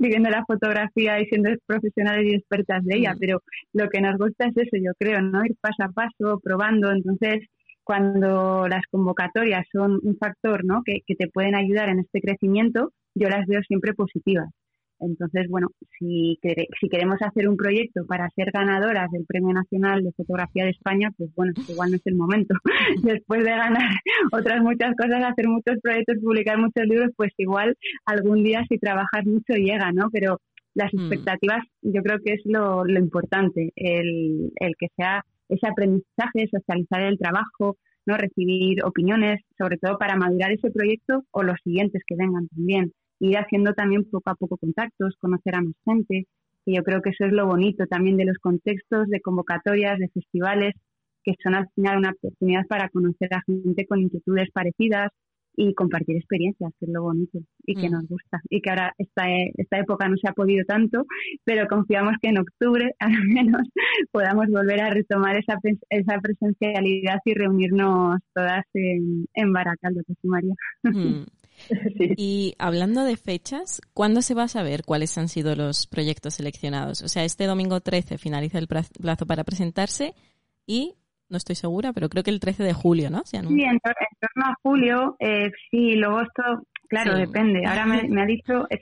viviendo 0.00 0.30
la 0.30 0.44
fotografía 0.46 1.20
y 1.20 1.26
siendo 1.26 1.50
profesionales 1.66 2.24
y 2.30 2.36
expertas 2.36 2.84
de 2.84 2.98
ella, 2.98 3.14
mm. 3.14 3.18
pero 3.18 3.42
lo 3.72 3.88
que 3.88 4.00
nos 4.00 4.16
gusta 4.18 4.46
es 4.46 4.56
eso, 4.56 4.76
yo 4.76 4.92
creo, 4.98 5.20
¿no? 5.22 5.44
Ir 5.44 5.56
paso 5.60 5.82
a 5.82 5.92
paso, 5.92 6.40
probando. 6.42 6.90
Entonces, 6.92 7.46
cuando 7.84 8.68
las 8.68 8.82
convocatorias 8.90 9.66
son 9.72 9.98
un 10.02 10.16
factor 10.16 10.64
¿no? 10.64 10.82
que, 10.84 11.00
que 11.06 11.16
te 11.16 11.28
pueden 11.28 11.54
ayudar 11.54 11.88
en 11.88 12.00
este 12.00 12.20
crecimiento, 12.20 12.92
yo 13.14 13.28
las 13.28 13.46
veo 13.46 13.60
siempre 13.62 13.94
positivas. 13.94 14.48
Entonces, 15.02 15.48
bueno, 15.48 15.68
si, 15.98 16.38
si 16.80 16.88
queremos 16.88 17.16
hacer 17.20 17.48
un 17.48 17.56
proyecto 17.56 18.06
para 18.06 18.28
ser 18.30 18.50
ganadoras 18.52 19.10
del 19.10 19.26
Premio 19.26 19.52
Nacional 19.52 20.04
de 20.04 20.12
Fotografía 20.12 20.64
de 20.64 20.70
España, 20.70 21.10
pues 21.16 21.30
bueno, 21.34 21.52
igual 21.68 21.90
no 21.90 21.96
es 21.96 22.06
el 22.06 22.14
momento. 22.14 22.54
Después 23.02 23.44
de 23.44 23.50
ganar 23.50 23.90
otras 24.32 24.62
muchas 24.62 24.94
cosas, 24.96 25.24
hacer 25.24 25.48
muchos 25.48 25.76
proyectos, 25.82 26.16
publicar 26.22 26.58
muchos 26.58 26.86
libros, 26.86 27.10
pues 27.16 27.32
igual 27.36 27.76
algún 28.06 28.44
día 28.44 28.64
si 28.68 28.78
trabajas 28.78 29.24
mucho 29.26 29.54
llega, 29.54 29.90
¿no? 29.92 30.08
Pero 30.12 30.38
las 30.74 30.92
mm. 30.92 31.00
expectativas 31.00 31.64
yo 31.82 32.02
creo 32.02 32.18
que 32.24 32.34
es 32.34 32.40
lo, 32.44 32.84
lo 32.84 32.98
importante, 32.98 33.72
el, 33.76 34.52
el 34.56 34.74
que 34.78 34.86
sea 34.96 35.24
ese 35.48 35.66
aprendizaje, 35.66 36.48
socializar 36.50 37.02
el 37.02 37.18
trabajo, 37.18 37.76
no 38.06 38.16
recibir 38.16 38.84
opiniones, 38.84 39.40
sobre 39.58 39.78
todo 39.78 39.98
para 39.98 40.16
madurar 40.16 40.52
ese 40.52 40.70
proyecto 40.70 41.24
o 41.30 41.42
los 41.42 41.58
siguientes 41.62 42.02
que 42.06 42.16
vengan 42.16 42.48
también 42.48 42.92
ir 43.28 43.38
haciendo 43.38 43.72
también 43.74 44.04
poco 44.04 44.30
a 44.30 44.34
poco 44.34 44.56
contactos, 44.56 45.16
conocer 45.20 45.54
a 45.54 45.62
más 45.62 45.74
gente, 45.84 46.26
y 46.64 46.76
yo 46.76 46.82
creo 46.82 47.02
que 47.02 47.10
eso 47.10 47.24
es 47.24 47.32
lo 47.32 47.46
bonito 47.46 47.86
también 47.86 48.16
de 48.16 48.24
los 48.24 48.38
contextos, 48.38 49.08
de 49.08 49.20
convocatorias, 49.20 49.98
de 49.98 50.08
festivales, 50.08 50.74
que 51.24 51.34
son 51.42 51.54
al 51.54 51.68
final 51.74 51.98
una 51.98 52.10
oportunidad 52.10 52.66
para 52.66 52.88
conocer 52.88 53.32
a 53.32 53.42
gente 53.46 53.86
con 53.86 54.00
inquietudes 54.00 54.50
parecidas 54.52 55.10
y 55.54 55.74
compartir 55.74 56.16
experiencias, 56.16 56.72
que 56.78 56.86
es 56.86 56.92
lo 56.92 57.02
bonito 57.02 57.38
y 57.64 57.74
que 57.74 57.88
mm. 57.88 57.92
nos 57.92 58.08
gusta. 58.08 58.40
Y 58.48 58.60
que 58.60 58.70
ahora 58.70 58.94
esta, 58.98 59.24
esta 59.56 59.78
época 59.78 60.08
no 60.08 60.16
se 60.16 60.28
ha 60.28 60.32
podido 60.32 60.64
tanto, 60.64 61.04
pero 61.44 61.66
confiamos 61.68 62.14
que 62.20 62.30
en 62.30 62.38
octubre 62.38 62.92
al 62.98 63.24
menos 63.24 63.62
podamos 64.10 64.46
volver 64.48 64.80
a 64.80 64.90
retomar 64.90 65.36
esa, 65.36 65.58
esa 65.90 66.20
presencialidad 66.20 67.18
y 67.24 67.34
reunirnos 67.34 68.18
todas 68.34 68.64
en, 68.74 69.26
en 69.34 69.52
Baracaldo, 69.52 70.00
que 70.06 70.14
María. 70.22 70.54
Mm. 70.82 71.24
Y 72.16 72.54
hablando 72.58 73.04
de 73.04 73.16
fechas, 73.16 73.80
¿cuándo 73.94 74.22
se 74.22 74.34
va 74.34 74.44
a 74.44 74.48
saber 74.48 74.84
cuáles 74.84 75.16
han 75.18 75.28
sido 75.28 75.56
los 75.56 75.86
proyectos 75.86 76.34
seleccionados? 76.34 77.02
O 77.02 77.08
sea, 77.08 77.24
este 77.24 77.46
domingo 77.46 77.80
13 77.80 78.18
finaliza 78.18 78.58
el 78.58 78.68
plazo 78.68 79.26
para 79.26 79.44
presentarse 79.44 80.14
y 80.66 80.94
no 81.28 81.38
estoy 81.38 81.56
segura, 81.56 81.92
pero 81.92 82.08
creo 82.08 82.22
que 82.22 82.30
el 82.30 82.40
13 82.40 82.62
de 82.62 82.74
julio, 82.74 83.10
¿no? 83.10 83.22
Sí, 83.24 83.36
en, 83.36 83.48
torno 83.48 84.44
a 84.44 84.54
julio, 84.62 85.16
eh, 85.18 85.50
sí, 85.70 85.94
luego 85.96 86.20
esto, 86.20 86.42
claro, 86.88 87.16
depende. 87.16 87.64
Ahora 87.66 87.86
me, 87.86 88.02
me, 88.08 88.22
ha 88.22 88.26
dicho, 88.26 88.66
es 88.68 88.80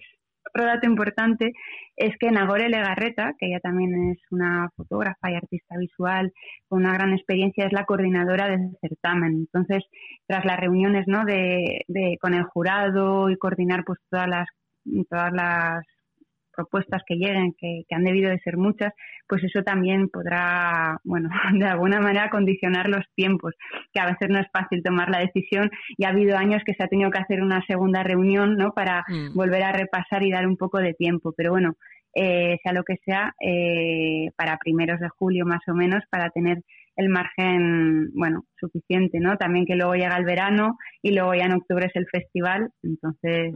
otro 0.50 0.66
dato 0.66 0.86
importante, 0.86 1.52
es 1.96 2.16
que 2.18 2.30
Nagore 2.30 2.68
Legarreta, 2.68 3.34
que 3.38 3.46
ella 3.46 3.60
también 3.60 4.10
es 4.10 4.18
una 4.30 4.68
fotógrafa 4.76 5.30
y 5.30 5.34
artista 5.34 5.76
visual 5.78 6.32
con 6.68 6.80
una 6.80 6.94
gran 6.94 7.12
experiencia, 7.12 7.66
es 7.66 7.72
la 7.72 7.84
coordinadora 7.84 8.48
del 8.48 8.76
certamen. 8.80 9.32
Entonces, 9.52 9.84
tras 10.26 10.44
las 10.44 10.58
reuniones 10.58 11.06
¿no? 11.06 11.24
de, 11.24 11.84
con 12.20 12.34
el 12.34 12.44
jurado 12.44 13.30
y 13.30 13.36
coordinar 13.36 13.84
pues 13.84 13.98
todas 14.10 14.28
las 14.28 14.46
todas 15.10 15.32
las 15.32 15.84
propuestas 16.61 17.03
que 17.07 17.16
lleguen, 17.16 17.55
que, 17.59 17.85
han 17.90 18.05
debido 18.05 18.31
de 18.31 18.38
ser 18.40 18.57
muchas, 18.57 18.92
pues 19.27 19.42
eso 19.44 19.62
también 19.62 20.09
podrá, 20.09 20.99
bueno, 21.05 21.29
de 21.59 21.66
alguna 21.66 22.01
manera 22.01 22.31
condicionar 22.31 22.88
los 22.88 23.05
tiempos, 23.14 23.55
que 23.92 24.01
a 24.01 24.07
veces 24.07 24.29
no 24.29 24.38
es 24.38 24.46
fácil 24.53 24.83
tomar 24.83 25.11
la 25.11 25.20
decisión 25.20 25.70
y 25.96 26.05
ha 26.05 26.11
habido 26.11 26.37
años 26.37 26.62
que 26.64 26.75
se 26.75 26.85
ha 26.85 26.88
tenido 26.88 27.11
que 27.11 27.18
hacer 27.18 27.42
una 27.42 27.64
segunda 27.66 28.03
reunión, 28.03 28.57
¿no? 28.57 28.73
Para 28.73 29.05
mm. 29.09 29.35
volver 29.35 29.62
a 29.62 29.73
repasar 29.73 30.23
y 30.23 30.31
dar 30.31 30.46
un 30.46 30.57
poco 30.57 30.79
de 30.79 30.94
tiempo, 30.94 31.33
pero 31.37 31.51
bueno, 31.51 31.75
eh, 32.14 32.59
sea 32.62 32.73
lo 32.73 32.83
que 32.83 32.96
sea, 33.05 33.35
eh, 33.40 34.31
para 34.37 34.59
primeros 34.59 35.01
de 35.01 35.09
julio 35.09 35.46
más 35.46 35.62
o 35.68 35.75
menos, 35.75 36.03
para 36.11 36.31
tener 36.31 36.62
el 36.96 37.09
margen, 37.09 38.11
bueno, 38.14 38.44
suficiente, 38.59 39.20
¿no? 39.20 39.37
También 39.37 39.64
que 39.64 39.77
luego 39.77 39.94
llega 39.94 40.16
el 40.16 40.25
verano 40.25 40.77
y 41.03 41.12
luego 41.12 41.35
ya 41.35 41.44
en 41.44 41.55
octubre 41.55 41.87
es 41.87 41.96
el 41.96 42.07
festival, 42.11 42.70
entonces 42.83 43.55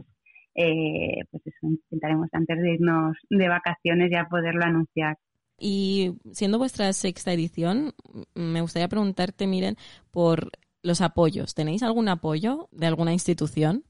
eh, 0.55 1.23
pues 1.31 1.45
eso, 1.45 1.67
intentaremos 1.67 2.29
antes 2.31 2.57
de 2.61 2.73
irnos 2.73 3.17
de 3.29 3.47
vacaciones 3.49 4.09
ya 4.11 4.27
poderlo 4.29 4.63
anunciar. 4.63 5.17
Y 5.57 6.13
siendo 6.31 6.57
vuestra 6.57 6.91
sexta 6.93 7.31
edición, 7.33 7.93
me 8.33 8.61
gustaría 8.61 8.87
preguntarte, 8.87 9.47
miren, 9.47 9.75
por 10.11 10.49
los 10.83 11.01
apoyos. 11.01 11.55
¿Tenéis 11.55 11.83
algún 11.83 12.09
apoyo 12.09 12.67
de 12.71 12.87
alguna 12.87 13.13
institución 13.13 13.83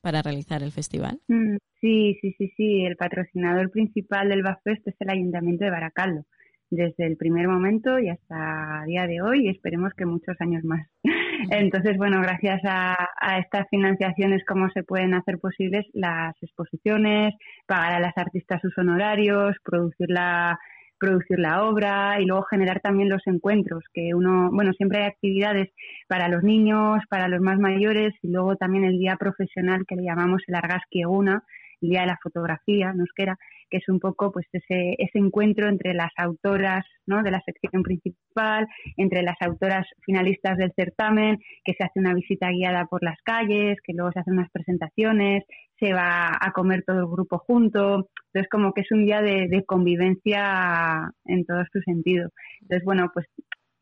para 0.00 0.22
realizar 0.22 0.62
el 0.62 0.72
festival? 0.72 1.20
Mm, 1.28 1.56
sí, 1.80 2.18
sí, 2.20 2.34
sí, 2.38 2.52
sí. 2.56 2.84
El 2.84 2.96
patrocinador 2.96 3.70
principal 3.70 4.28
del 4.28 4.42
BAFEST 4.42 4.88
es 4.88 4.96
el 4.98 5.10
Ayuntamiento 5.10 5.64
de 5.64 5.70
Baracaldo, 5.70 6.24
desde 6.70 7.06
el 7.06 7.16
primer 7.16 7.48
momento 7.48 7.98
y 7.98 8.08
hasta 8.08 8.84
día 8.86 9.06
de 9.06 9.22
hoy 9.22 9.46
y 9.46 9.48
esperemos 9.48 9.92
que 9.94 10.06
muchos 10.06 10.36
años 10.40 10.64
más. 10.64 10.86
Entonces, 11.50 11.96
bueno, 11.96 12.20
gracias 12.20 12.60
a, 12.64 12.96
a, 13.20 13.38
estas 13.38 13.68
financiaciones, 13.68 14.42
cómo 14.46 14.68
se 14.70 14.82
pueden 14.82 15.14
hacer 15.14 15.38
posibles 15.38 15.86
las 15.92 16.34
exposiciones, 16.42 17.34
pagar 17.66 17.94
a 17.94 18.00
las 18.00 18.16
artistas 18.16 18.60
sus 18.60 18.76
honorarios, 18.78 19.56
producir 19.64 20.08
la, 20.08 20.58
producir 21.02 21.40
la 21.40 21.64
obra 21.64 22.20
y 22.20 22.26
luego 22.26 22.44
generar 22.44 22.80
también 22.80 23.08
los 23.08 23.26
encuentros, 23.26 23.82
que 23.92 24.14
uno, 24.14 24.50
bueno, 24.52 24.72
siempre 24.72 24.98
hay 24.98 25.06
actividades 25.06 25.68
para 26.06 26.28
los 26.28 26.44
niños, 26.44 27.02
para 27.10 27.26
los 27.26 27.40
más 27.40 27.58
mayores 27.58 28.14
y 28.22 28.28
luego 28.30 28.54
también 28.54 28.84
el 28.84 28.98
día 28.98 29.16
profesional 29.16 29.84
que 29.86 29.96
le 29.96 30.04
llamamos 30.04 30.42
el 30.46 30.54
Argazki 30.54 31.00
Eguna, 31.02 31.32
el 31.32 31.42
día 31.88 32.02
de 32.02 32.06
la 32.08 32.18
fotografía, 32.22 32.92
nos 32.92 33.08
queda, 33.14 33.36
que 33.70 33.78
es 33.78 33.88
un 33.88 34.00
poco 34.00 34.32
pues 34.32 34.46
ese, 34.52 34.94
ese 34.98 35.18
encuentro 35.18 35.68
entre 35.68 35.94
las 35.94 36.10
autoras 36.16 36.84
¿no? 37.06 37.22
de 37.22 37.30
la 37.30 37.42
sección 37.44 37.82
principal, 37.82 38.66
entre 38.96 39.22
las 39.22 39.36
autoras 39.40 39.86
finalistas 40.02 40.56
del 40.58 40.72
certamen, 40.74 41.38
que 41.64 41.74
se 41.74 41.84
hace 41.84 42.00
una 42.00 42.14
visita 42.14 42.50
guiada 42.50 42.86
por 42.86 43.02
las 43.02 43.20
calles, 43.22 43.78
que 43.84 43.92
luego 43.92 44.12
se 44.12 44.20
hacen 44.20 44.34
unas 44.34 44.50
presentaciones, 44.50 45.44
se 45.82 45.92
va 45.92 46.38
a 46.40 46.52
comer 46.52 46.84
todo 46.86 47.00
el 47.00 47.06
grupo 47.06 47.38
junto. 47.38 48.08
Entonces, 48.26 48.48
como 48.50 48.72
que 48.72 48.82
es 48.82 48.92
un 48.92 49.04
día 49.04 49.20
de, 49.20 49.64
convivencia 49.66 51.10
en 51.24 51.44
todo 51.44 51.64
su 51.72 51.80
sentido. 51.80 52.30
Entonces, 52.62 52.84
bueno, 52.84 53.10
pues 53.12 53.26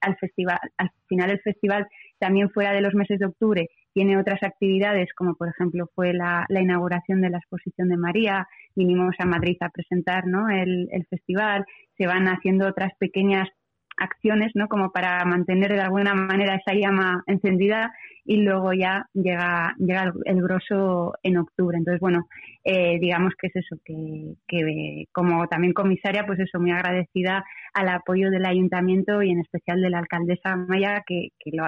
al 0.00 0.16
festival, 0.16 0.58
al 0.76 0.90
final 1.08 1.28
del 1.28 1.40
festival, 1.40 1.86
también 2.18 2.50
fuera 2.50 2.72
de 2.72 2.80
los 2.80 2.94
meses 2.94 3.18
de 3.18 3.26
octubre, 3.26 3.68
tiene 3.92 4.18
otras 4.18 4.42
actividades, 4.42 5.12
como 5.14 5.34
por 5.34 5.48
ejemplo 5.48 5.88
fue 5.94 6.12
la, 6.12 6.46
inauguración 6.48 7.20
de 7.20 7.30
la 7.30 7.38
exposición 7.38 7.88
de 7.88 7.96
María, 7.96 8.46
vinimos 8.74 9.14
a 9.18 9.26
Madrid 9.26 9.56
a 9.60 9.70
presentar 9.70 10.26
¿no? 10.26 10.48
el, 10.48 10.88
el 10.92 11.06
festival, 11.06 11.64
se 11.96 12.06
van 12.06 12.28
haciendo 12.28 12.66
otras 12.66 12.92
pequeñas 12.98 13.48
acciones, 13.96 14.53
¿no? 14.55 14.68
Como 14.68 14.92
para 14.92 15.24
mantener 15.24 15.72
de 15.72 15.81
alguna 15.81 16.14
manera 16.14 16.57
esa 16.57 16.74
llama 16.74 17.22
encendida 17.26 17.92
y 18.24 18.37
luego 18.38 18.72
ya 18.72 19.07
llega, 19.12 19.74
llega 19.79 20.12
el, 20.24 20.42
grosso 20.42 21.14
en 21.22 21.38
octubre. 21.38 21.76
Entonces, 21.76 22.00
bueno, 22.00 22.26
eh, 22.64 22.98
digamos 23.00 23.35
que 23.38 23.48
es 23.48 23.57
eso, 23.57 23.76
que, 23.85 24.35
que 24.46 25.07
como 25.12 25.46
también 25.48 25.72
comisaria, 25.72 26.26
pues 26.26 26.38
eso, 26.40 26.61
muy 26.61 26.70
agradecida 26.70 27.44
al 27.74 27.88
apoyo 27.88 28.31
del 28.31 28.46
ayuntamiento 28.46 29.22
y 29.22 29.31
en 29.31 29.40
especial 29.40 29.81
de 29.81 29.90
la 29.90 29.98
alcaldesa 29.98 30.57
Maya, 30.57 31.03
que, 31.07 31.29
que 31.38 31.50
lo, 31.53 31.64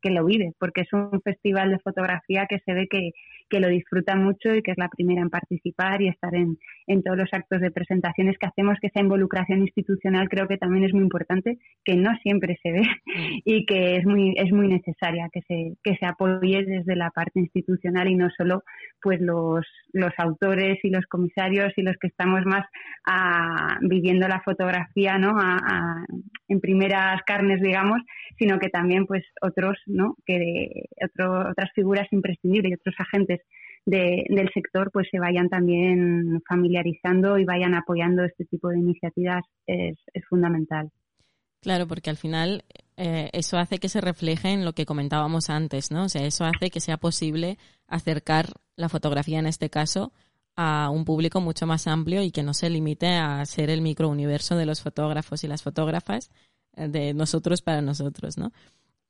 que 0.00 0.10
lo 0.10 0.24
vive, 0.24 0.52
porque 0.58 0.82
es 0.82 0.92
un 0.92 1.20
festival 1.22 1.70
de 1.70 1.78
fotografía 1.80 2.46
que 2.48 2.60
se 2.60 2.74
ve 2.74 2.86
que, 2.88 3.12
que 3.48 3.60
lo 3.60 3.68
disfruta 3.68 4.16
mucho 4.16 4.54
y 4.54 4.62
que 4.62 4.72
es 4.72 4.78
la 4.78 4.88
primera 4.88 5.22
en 5.22 5.30
participar 5.30 6.02
y 6.02 6.08
estar 6.08 6.34
en, 6.34 6.58
en, 6.86 7.02
todos 7.02 7.18
los 7.18 7.28
actos 7.32 7.60
de 7.60 7.70
presentaciones 7.70 8.36
que 8.38 8.46
hacemos, 8.46 8.78
que 8.80 8.88
esa 8.88 9.00
involucración 9.00 9.60
institucional 9.60 10.28
creo 10.28 10.46
que 10.48 10.58
también 10.58 10.84
es 10.84 10.92
muy 10.92 11.02
importante, 11.02 11.58
que 11.84 11.96
no 11.96 12.10
siempre 12.22 12.58
se 12.62 12.72
ve 12.72 12.82
y 13.44 13.66
que 13.66 13.96
es 13.96 14.04
muy, 14.04 14.34
es 14.36 14.52
muy 14.52 14.68
necesaria 14.68 15.28
que 15.32 15.42
se, 15.42 15.76
que 15.82 15.96
se 15.96 16.06
apoye 16.06 16.64
desde 16.64 16.96
la 16.96 17.10
parte 17.10 17.40
institucional 17.40 18.08
y 18.08 18.14
no 18.14 18.28
solo 18.36 18.62
pues 19.02 19.20
los, 19.20 19.66
los 19.92 20.12
autores 20.18 20.78
y 20.82 20.90
los 20.90 21.06
comisarios 21.06 21.72
y 21.76 21.82
los 21.82 21.96
que 21.96 22.08
estamos 22.08 22.44
más 22.44 22.66
a, 23.06 23.78
viviendo 23.82 24.28
la 24.28 24.40
fotografía 24.40 25.18
¿no? 25.18 25.36
A, 25.38 26.04
en 26.48 26.60
primeras 26.60 27.20
carnes, 27.26 27.60
digamos, 27.60 28.00
sino 28.38 28.58
que 28.58 28.68
también 28.68 29.06
pues 29.06 29.24
otros, 29.40 29.78
¿no? 29.86 30.16
que 30.26 30.86
otras 31.18 31.70
figuras 31.74 32.06
imprescindibles 32.10 32.72
y 32.72 32.74
otros 32.74 32.94
agentes 32.98 33.37
del 33.86 34.50
sector 34.52 34.90
pues 34.92 35.08
se 35.10 35.18
vayan 35.18 35.48
también 35.48 36.42
familiarizando 36.46 37.38
y 37.38 37.44
vayan 37.44 37.74
apoyando 37.74 38.24
este 38.24 38.44
tipo 38.44 38.68
de 38.68 38.78
iniciativas 38.78 39.42
es, 39.66 39.96
fundamental. 40.28 40.90
Claro, 41.60 41.86
porque 41.88 42.10
al 42.10 42.16
final 42.16 42.64
eh, 42.96 43.30
eso 43.32 43.56
hace 43.58 43.78
que 43.78 43.88
se 43.88 44.00
refleje 44.00 44.50
en 44.50 44.64
lo 44.64 44.74
que 44.74 44.86
comentábamos 44.86 45.50
antes, 45.50 45.90
¿no? 45.90 46.04
O 46.04 46.08
sea, 46.08 46.24
eso 46.24 46.44
hace 46.44 46.70
que 46.70 46.80
sea 46.80 46.98
posible 46.98 47.56
acercar 47.88 48.46
la 48.76 48.88
fotografía 48.88 49.38
en 49.38 49.46
este 49.46 49.70
caso 49.70 50.12
a 50.54 50.90
un 50.90 51.04
público 51.04 51.40
mucho 51.40 51.66
más 51.66 51.86
amplio 51.86 52.22
y 52.22 52.30
que 52.30 52.42
no 52.42 52.52
se 52.52 52.68
limite 52.68 53.06
a 53.06 53.44
ser 53.46 53.70
el 53.70 53.80
microuniverso 53.80 54.56
de 54.56 54.66
los 54.66 54.82
fotógrafos 54.82 55.44
y 55.44 55.48
las 55.48 55.62
fotógrafas 55.62 56.30
eh, 56.76 56.88
de 56.88 57.14
nosotros 57.14 57.62
para 57.62 57.80
nosotros, 57.80 58.36
¿no? 58.36 58.52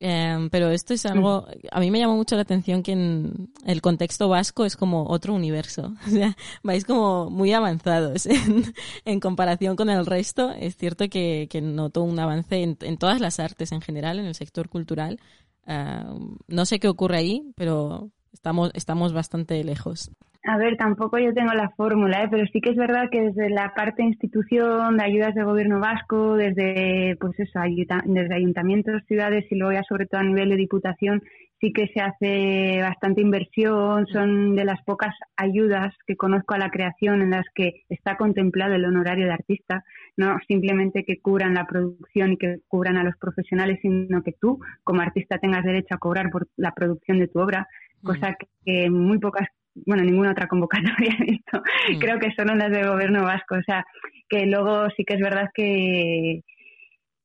Em, 0.01 0.49
pero 0.51 0.71
esto 0.71 0.95
es 0.95 1.05
algo, 1.07 1.47
a 1.73 1.81
mí 1.81 1.91
me 1.91 1.99
llamó 1.99 2.15
mucho 2.15 2.37
la 2.37 2.43
atención 2.43 2.85
que 2.85 2.93
en 2.93 3.51
el 3.65 3.83
contexto 3.83 4.29
vasco 4.29 4.65
es 4.65 4.77
como 4.77 5.09
otro 5.09 5.35
universo. 5.35 5.95
O 6.07 6.11
sea, 6.11 6.37
vais 6.63 6.85
como 6.85 7.31
muy 7.31 7.53
avanzados 7.53 8.27
en, 9.05 9.21
comparación 9.21 9.77
con 9.77 9.91
el 9.91 10.07
resto. 10.07 10.51
Es 10.53 10.77
cierto 10.77 11.09
que, 11.09 11.49
que 11.51 11.61
noto 11.61 12.03
un 12.03 12.19
avance 12.19 12.63
en, 12.63 12.77
en, 12.81 12.97
todas 12.97 13.21
las 13.21 13.41
artes 13.41 13.73
en 13.73 13.81
general, 13.81 14.19
en 14.19 14.27
el 14.27 14.35
sector 14.35 14.69
cultural. 14.69 15.21
Em, 15.67 16.37
no 16.47 16.65
sé 16.65 16.79
qué 16.79 16.89
ocurre 16.89 17.19
ahí, 17.19 17.53
pero 17.57 18.11
estamos, 18.33 18.71
estamos 18.75 19.13
bastante 19.13 19.63
lejos. 19.65 20.11
A 20.45 20.57
ver, 20.57 20.77
tampoco 20.77 21.19
yo 21.19 21.35
tengo 21.35 21.53
la 21.53 21.71
fórmula, 21.71 22.23
¿eh? 22.23 22.29
pero 22.31 22.47
sí 22.53 22.61
que 22.61 22.71
es 22.71 22.77
verdad 22.77 23.11
que 23.11 23.21
desde 23.23 23.51
la 23.51 23.75
parte 23.75 24.03
institución 24.05 24.97
de 24.97 25.05
ayudas 25.05 25.35
del 25.35 25.45
gobierno 25.45 25.81
vasco, 25.81 26.37
desde 26.37 27.17
pues 27.21 27.39
eso, 27.41 27.61
desde 28.05 28.35
ayuntamientos, 28.35 29.03
ciudades 29.09 29.45
y 29.51 29.57
luego 29.57 29.73
ya 29.73 29.83
sobre 29.83 30.07
todo 30.07 30.21
a 30.21 30.25
nivel 30.25 30.49
de 30.51 30.57
diputación, 30.57 31.23
sí 31.61 31.73
que 31.73 31.89
se 31.89 32.01
hace 32.01 32.81
bastante 32.81 33.21
inversión, 33.21 34.07
son 34.07 34.55
de 34.55 34.65
las 34.65 34.81
pocas 34.85 35.15
ayudas 35.37 35.93
que 36.07 36.17
conozco 36.17 36.55
a 36.55 36.59
la 36.59 36.71
creación 36.71 37.21
en 37.21 37.31
las 37.31 37.45
que 37.53 37.83
está 37.89 38.17
contemplado 38.17 38.75
el 38.75 38.85
honorario 38.85 39.27
de 39.27 39.33
artista, 39.33 39.85
no 40.17 40.39
simplemente 40.47 41.05
que 41.05 41.21
cubran 41.21 41.55
la 41.55 41.67
producción 41.67 42.33
y 42.33 42.37
que 42.37 42.61
cubran 42.69 42.97
a 42.97 43.05
los 43.05 43.17
profesionales, 43.17 43.81
sino 43.83 44.23
que 44.23 44.33
tú 44.41 44.61
como 44.85 45.03
artista 45.03 45.39
tengas 45.39 45.65
derecho 45.65 45.97
a 45.97 45.99
cobrar 45.99 46.31
por 46.31 46.47
la 46.57 46.73
producción 46.73 47.19
de 47.19 47.27
tu 47.27 47.41
obra, 47.41 47.67
cosa 48.03 48.37
que 48.65 48.89
muy 48.89 49.19
pocas 49.19 49.49
bueno, 49.87 50.05
ninguna 50.05 50.33
otra 50.33 50.49
convocatoria 50.49 51.17
he 51.21 51.25
visto. 51.25 51.59
Mm. 51.59 51.99
Creo 51.99 52.19
que 52.19 52.33
solo 52.37 52.55
las 52.55 52.71
del 52.71 52.89
gobierno 52.89 53.23
vasco. 53.23 53.57
O 53.57 53.63
sea, 53.63 53.85
que 54.29 54.47
luego 54.47 54.89
sí 54.97 55.05
que 55.05 55.15
es 55.15 55.21
verdad 55.21 55.49
que, 55.55 56.43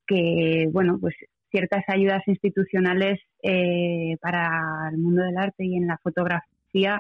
que 0.08 0.68
bueno, 0.72 0.98
pues 1.00 1.16
ciertas 1.52 1.84
ayudas 1.88 2.22
institucionales 2.28 3.20
eh, 3.44 4.18
para 4.22 4.90
el 4.92 4.98
mundo 4.98 5.24
del 5.24 5.38
arte 5.38 5.66
y 5.66 5.76
en 5.76 5.88
la 5.88 6.00
fotografía 6.02 7.00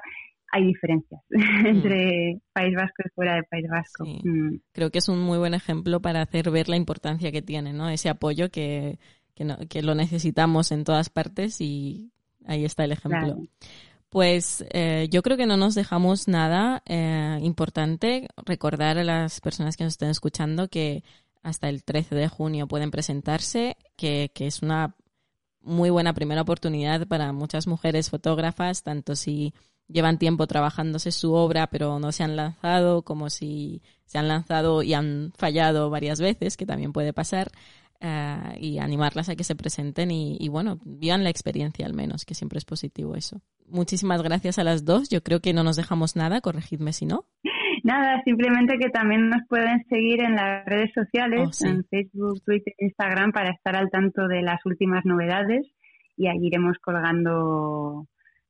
hay 0.51 0.65
diferencias 0.65 1.19
mm. 1.31 1.65
entre 1.65 2.39
País 2.53 2.75
Vasco 2.75 3.03
y 3.03 3.09
fuera 3.15 3.35
de 3.35 3.43
País 3.43 3.65
Vasco. 3.67 4.05
Mm. 4.05 4.59
Creo 4.71 4.91
que 4.91 4.99
es 4.99 5.09
un 5.09 5.19
muy 5.19 5.39
buen 5.39 5.55
ejemplo 5.55 5.99
para 5.99 6.21
hacer 6.21 6.51
ver 6.51 6.69
la 6.69 6.75
importancia 6.75 7.31
que 7.31 7.41
tiene, 7.41 7.73
¿no? 7.73 7.89
Ese 7.89 8.09
apoyo 8.09 8.49
que, 8.49 8.99
que, 9.33 9.47
que 9.67 9.81
lo 9.81 9.95
necesitamos 9.95 10.71
en 10.71 10.83
todas 10.83 11.09
partes 11.09 11.59
y 11.59 12.11
ahí 12.45 12.65
está 12.65 12.83
el 12.85 12.91
ejemplo. 12.91 13.37
Pues 14.13 14.63
eh, 14.69 15.07
yo 15.09 15.23
creo 15.23 15.37
que 15.37 15.47
no 15.47 15.57
nos 15.57 15.73
dejamos 15.73 16.27
nada 16.27 16.83
eh, 16.85 17.39
importante. 17.41 18.27
Recordar 18.45 18.99
a 18.99 19.03
las 19.03 19.41
personas 19.41 19.75
que 19.75 19.83
nos 19.85 19.93
estén 19.93 20.11
escuchando 20.11 20.67
que 20.67 21.03
hasta 21.41 21.67
el 21.67 21.83
13 21.83 22.13
de 22.13 22.27
junio 22.27 22.67
pueden 22.67 22.91
presentarse, 22.91 23.75
que, 23.95 24.31
que 24.35 24.45
es 24.45 24.61
una 24.61 24.95
muy 25.61 25.89
buena 25.89 26.13
primera 26.13 26.43
oportunidad 26.43 27.07
para 27.07 27.33
muchas 27.33 27.65
mujeres 27.65 28.11
fotógrafas, 28.11 28.83
tanto 28.83 29.15
si 29.15 29.55
llevan 29.87 30.19
tiempo 30.19 30.45
trabajándose 30.45 31.11
su 31.11 31.33
obra 31.33 31.65
pero 31.67 31.97
no 31.97 32.11
se 32.11 32.23
han 32.23 32.35
lanzado, 32.35 33.01
como 33.01 33.31
si 33.31 33.81
se 34.05 34.19
han 34.19 34.27
lanzado 34.27 34.83
y 34.83 34.93
han 34.93 35.33
fallado 35.35 35.89
varias 35.89 36.21
veces, 36.21 36.55
que 36.55 36.67
también 36.67 36.93
puede 36.93 37.13
pasar. 37.13 37.51
Eh, 38.05 38.57
y 38.59 38.79
animarlas 38.79 39.29
a 39.29 39.35
que 39.37 39.45
se 39.45 39.55
presenten 39.55 40.11
y, 40.11 40.35
y, 40.37 40.49
bueno, 40.49 40.77
vivan 40.83 41.23
la 41.23 41.29
experiencia 41.29 41.85
al 41.85 41.93
menos, 41.93 42.25
que 42.25 42.33
siempre 42.33 42.57
es 42.57 42.65
positivo 42.65 43.15
eso. 43.15 43.41
Muchísimas 43.65 44.21
gracias 44.21 44.59
a 44.59 44.65
las 44.65 44.83
dos. 44.83 45.07
Yo 45.07 45.23
creo 45.23 45.39
que 45.39 45.53
no 45.53 45.63
nos 45.63 45.77
dejamos 45.77 46.17
nada, 46.17 46.41
corregidme 46.41 46.91
si 46.91 47.05
no. 47.05 47.23
Nada, 47.83 48.21
simplemente 48.25 48.77
que 48.77 48.89
también 48.89 49.29
nos 49.29 49.47
pueden 49.47 49.85
seguir 49.87 50.21
en 50.21 50.35
las 50.35 50.65
redes 50.65 50.91
sociales, 50.93 51.61
oh, 51.63 51.67
en 51.67 51.85
Facebook, 51.85 52.41
Twitter, 52.43 52.73
Instagram, 52.77 53.31
para 53.31 53.51
estar 53.51 53.77
al 53.77 53.89
tanto 53.89 54.27
de 54.27 54.41
las 54.41 54.65
últimas 54.65 55.05
novedades 55.05 55.65
y 56.17 56.27
ahí 56.27 56.39
iremos 56.41 56.77
colgando 56.79 58.07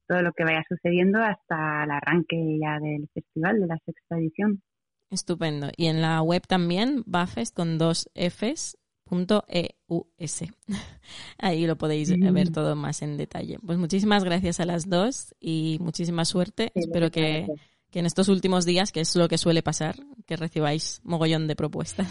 todo 0.08 0.22
lo 0.24 0.34
que 0.34 0.44
vaya 0.44 0.63
sucediendo 0.68 1.20
hasta 1.20 1.84
el 1.84 1.92
arranque 1.92 2.58
ya 2.60 2.80
del 2.80 3.08
festival 3.13 3.62
de 3.62 3.68
la 3.68 3.78
sexta 3.86 4.18
edición. 4.18 4.63
Estupendo. 5.10 5.70
Y 5.78 5.88
en 5.88 6.02
la 6.02 6.22
web 6.22 6.42
también, 6.48 7.04
Bafest 7.06 7.56
con 7.56 7.78
dos 7.78 8.10
Fs, 8.16 8.78
.eus. 9.10 10.44
Ahí 11.38 11.68
lo 11.68 11.78
podéis 11.78 12.10
mm. 12.10 12.34
ver 12.34 12.52
todo 12.52 12.76
más 12.76 13.02
en 13.02 13.18
detalle. 13.18 13.58
Pues 13.66 13.78
muchísimas 13.78 14.24
gracias 14.24 14.60
a 14.60 14.66
las 14.66 14.89
dos 14.89 15.36
y 15.39 15.78
muchísima 15.82 16.26
suerte. 16.26 16.72
Espero 16.76 17.12
que, 17.12 17.48
que, 17.92 18.00
en 18.00 18.06
estos 18.06 18.30
últimos 18.30 18.66
días, 18.66 18.92
que 18.92 19.02
es 19.02 19.16
lo 19.16 19.28
que 19.28 19.38
suele 19.38 19.62
pasar, 19.62 19.96
que 20.26 20.36
recibáis 20.36 21.02
mogollón 21.04 21.48
de 21.48 21.56
propuestas. 21.56 22.08